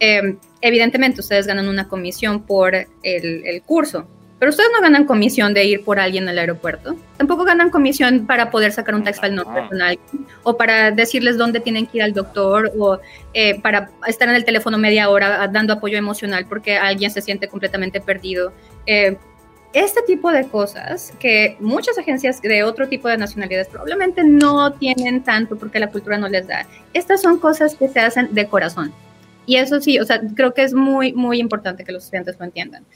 [0.00, 4.06] eh, evidentemente ustedes ganan una comisión por el, curso,
[4.38, 6.94] pero ustedes no ganan comisión de ir por alguien al aeropuerto.
[7.16, 9.98] Tampoco ganan comisión para poder sacar un tax file no personal
[10.42, 12.98] o para decirles dónde tienen que ir al doctor o
[13.32, 17.48] eh, para estar en el teléfono media hora dando apoyo emocional porque alguien se siente
[17.48, 18.52] completamente perdido.
[18.84, 19.16] Eh,
[19.76, 25.22] este tipo de cosas que muchas agencias de otro tipo de nacionalidades probablemente no tienen
[25.22, 26.66] tanto porque la cultura no les da.
[26.94, 28.90] Estas son cosas que se hacen de corazón.
[29.44, 32.46] Y eso sí, o sea, creo que es muy, muy importante que los estudiantes lo
[32.46, 32.86] entiendan.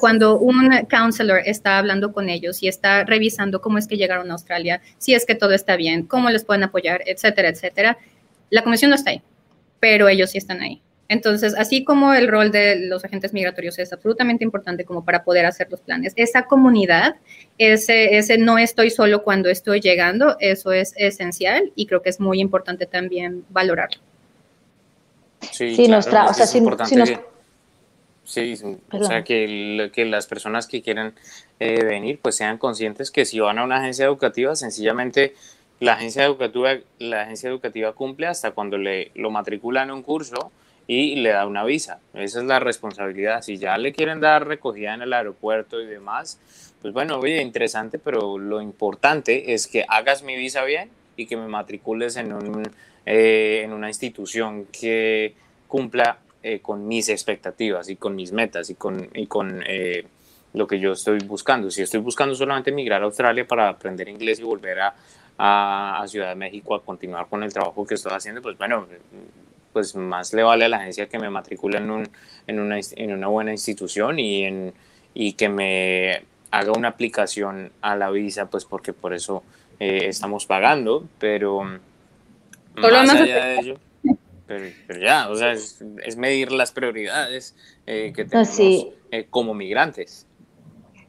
[0.00, 4.32] Cuando un counselor está hablando con ellos y está revisando cómo es que llegaron a
[4.32, 7.98] Australia, si es que todo está bien, cómo les pueden apoyar, etcétera, etcétera,
[8.48, 9.22] la comisión no está ahí,
[9.78, 10.80] pero ellos sí están ahí.
[11.08, 15.46] Entonces, así como el rol de los agentes migratorios es absolutamente importante como para poder
[15.46, 17.16] hacer los planes, esa comunidad,
[17.56, 22.20] ese, ese no estoy solo cuando estoy llegando, eso es esencial y creo que es
[22.20, 24.02] muy importante también valorarlo.
[25.50, 27.20] Sí, sí o sea, es importante que,
[28.24, 28.54] sí,
[28.90, 31.14] o sea, que, que, las personas que quieren
[31.58, 35.34] eh, venir pues sean conscientes que si van a una agencia educativa, sencillamente
[35.80, 40.52] la agencia educativa, la agencia educativa cumple hasta cuando le lo matriculan en un curso
[40.88, 42.00] y le da una visa.
[42.14, 43.42] Esa es la responsabilidad.
[43.42, 46.40] Si ya le quieren dar recogida en el aeropuerto y demás,
[46.80, 51.36] pues bueno, oye, interesante, pero lo importante es que hagas mi visa bien y que
[51.36, 52.62] me matricules en, un,
[53.04, 55.34] eh, en una institución que
[55.66, 60.06] cumpla eh, con mis expectativas y con mis metas y con, y con eh,
[60.54, 61.70] lo que yo estoy buscando.
[61.70, 64.94] Si estoy buscando solamente emigrar a Australia para aprender inglés y volver a,
[65.36, 68.86] a, a Ciudad de México a continuar con el trabajo que estoy haciendo, pues bueno,
[69.72, 72.08] pues más le vale a la agencia que me matricule en, un,
[72.46, 74.72] en, una, en una buena institución y, en,
[75.14, 79.42] y que me haga una aplicación a la visa, pues porque por eso
[79.80, 81.62] eh, estamos pagando, pero
[82.74, 83.78] más allá de ello,
[84.46, 87.54] pero, ya, o sea, es, medir las prioridades
[87.86, 88.58] eh, que ah, tenemos
[89.10, 90.26] eh, como migrantes.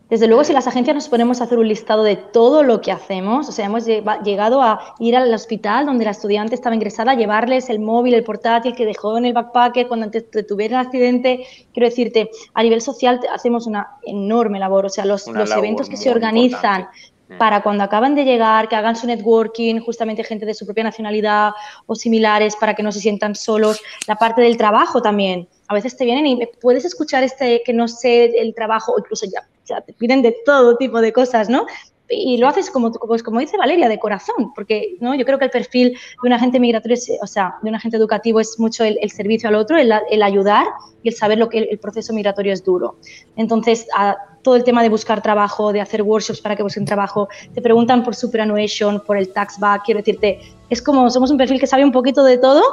[0.10, 2.92] Desde luego, si las agencias nos ponemos a hacer un listado de todo lo que
[2.92, 7.70] hacemos, o sea, hemos llegado a ir al hospital donde la estudiante estaba ingresada, llevarles
[7.70, 10.10] el móvil, el portátil que dejó en el backpacker cuando
[10.48, 11.46] tuviera el accidente.
[11.74, 16.10] Quiero decirte, a nivel social hacemos una enorme labor, o sea, los, eventos que se
[16.10, 16.88] organizan
[17.28, 17.38] mm.
[17.38, 21.52] para cuando acaban de llegar, que hagan su networking, justamente gente de su propia nacionalidad
[21.86, 23.80] o similares, para que no se sientan solos.
[24.08, 25.48] La parte del trabajo también.
[25.68, 29.48] A veces te vienen y puedes escuchar este que no sé el trabajo, incluso ya
[29.70, 31.66] sea, te piden de todo tipo de cosas, ¿no?
[32.10, 35.14] y lo haces como, pues como dice Valeria, de corazón, porque ¿no?
[35.16, 38.40] yo creo que el perfil de un agente migratorio, o sea, de un agente educativo
[38.40, 40.66] es mucho el, servicio al otro, el, el, ayudar
[41.04, 42.98] y el saber lo que el, proceso migratorio es duro.
[43.36, 47.30] Entonces, a, todo el tema de buscar trabajo, de hacer workshops para que busquen trabajo,
[47.54, 50.40] te preguntan por superannuation, por el tax back, quiero decirte,
[50.70, 52.64] es como, somos un perfil que sabe un poquito de todo,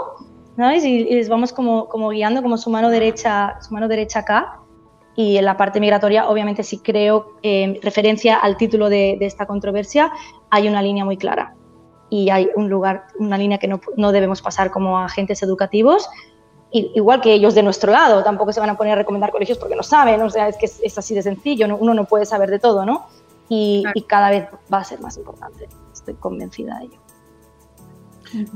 [0.56, 0.84] ¿sabes?
[0.84, 4.60] Y, les vamos como, como guiando como su mano derecha, su mano derecha acá
[5.16, 10.12] y en la parte migratoria, obviamente, sí creo, en referencia al título de, esta controversia,
[10.50, 11.54] hay una línea muy clara.
[12.10, 16.06] Y hay un lugar, una línea que no, no debemos pasar como agentes educativos,
[16.70, 18.22] igual que ellos de nuestro lado.
[18.22, 20.66] Tampoco se van a poner a recomendar colegios porque no saben, o sea, es que
[20.66, 23.06] es, así de sencillo, uno no puede saber de todo, ¿no?
[23.48, 25.66] Y, y, cada vez va a ser más importante.
[25.92, 26.98] Estoy convencida de ello.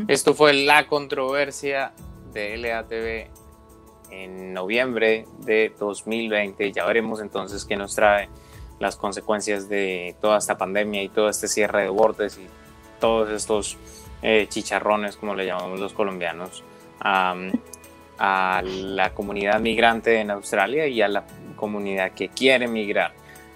[0.09, 1.93] Esto fue la controversia
[2.35, 3.31] de LATV
[4.11, 6.73] en noviembre de 2020.
[6.73, 8.29] Ya veremos entonces qué nos trae
[8.79, 12.47] las consecuencias de toda esta pandemia y todo este cierre de bordes y
[12.99, 13.77] todos estos
[14.23, 16.65] eh, chicharrones, como le llamamos los colombianos,
[17.03, 21.25] a la comunidad migrante en Australia y a la
[21.57, 23.13] comunidad que quiere migrar.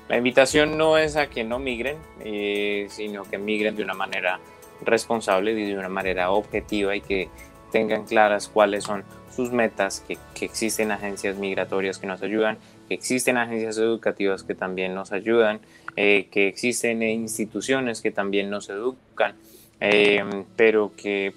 [0.09, 4.39] La invitación no es a que no migren, eh, sino que migren de una manera
[4.83, 7.29] responsable y de una manera objetiva y que
[7.75, 9.03] tengan claras cuáles son
[9.35, 12.57] sus metas, que, existen agencias migratorias que nos ayudan,
[12.87, 15.59] que existen agencias educativas que también nos ayudan,
[15.97, 19.35] eh, que existen instituciones que también nos educan,
[19.81, 20.23] eh,
[20.55, 21.35] pero que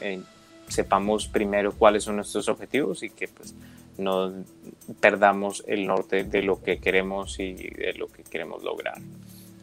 [0.00, 0.20] eh,
[0.66, 3.54] sepamos primero cuáles son nuestros objetivos y que pues
[3.96, 4.32] no
[5.00, 8.98] perdamos el norte de lo que queremos y de lo que queremos lograr.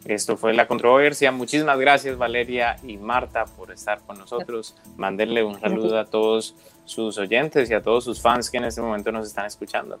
[0.04, 1.32] Esto fue la controversia.
[1.32, 4.76] Muchísimas gracias Valeria y Marta por estar con nosotros.
[4.96, 8.82] Mándenle un saludo a todos sus oyentes y a todos sus fans que en este
[8.82, 9.98] momento nos están escuchando.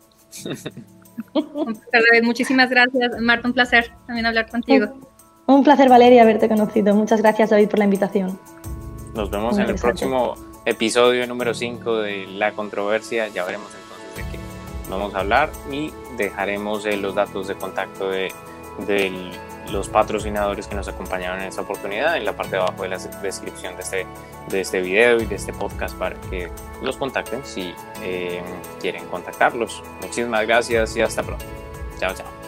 [2.22, 3.48] Muchísimas gracias, Marta.
[3.48, 4.88] Un placer también hablar contigo.
[5.46, 6.94] Un, placer, Valeria, haberte conocido.
[6.94, 8.38] Muchas gracias, David, por la invitación.
[9.14, 10.34] Nos vemos en el próximo
[10.64, 13.28] episodio número 5 de La Controversia.
[13.28, 14.44] Ya veremos entonces de qué
[14.90, 18.32] vamos a hablar y dejaremos eh, los datos de contacto de,
[18.86, 19.30] del
[19.70, 22.98] los patrocinadores que nos acompañaron en esta oportunidad en la parte de abajo de la
[22.98, 24.06] descripción de este,
[24.48, 26.50] de este video y de este podcast para que
[26.82, 28.42] los contacten si eh,
[28.80, 29.82] quieren contactarlos.
[30.00, 31.44] Muchísimas gracias y hasta pronto.
[31.98, 32.43] Chao, chao.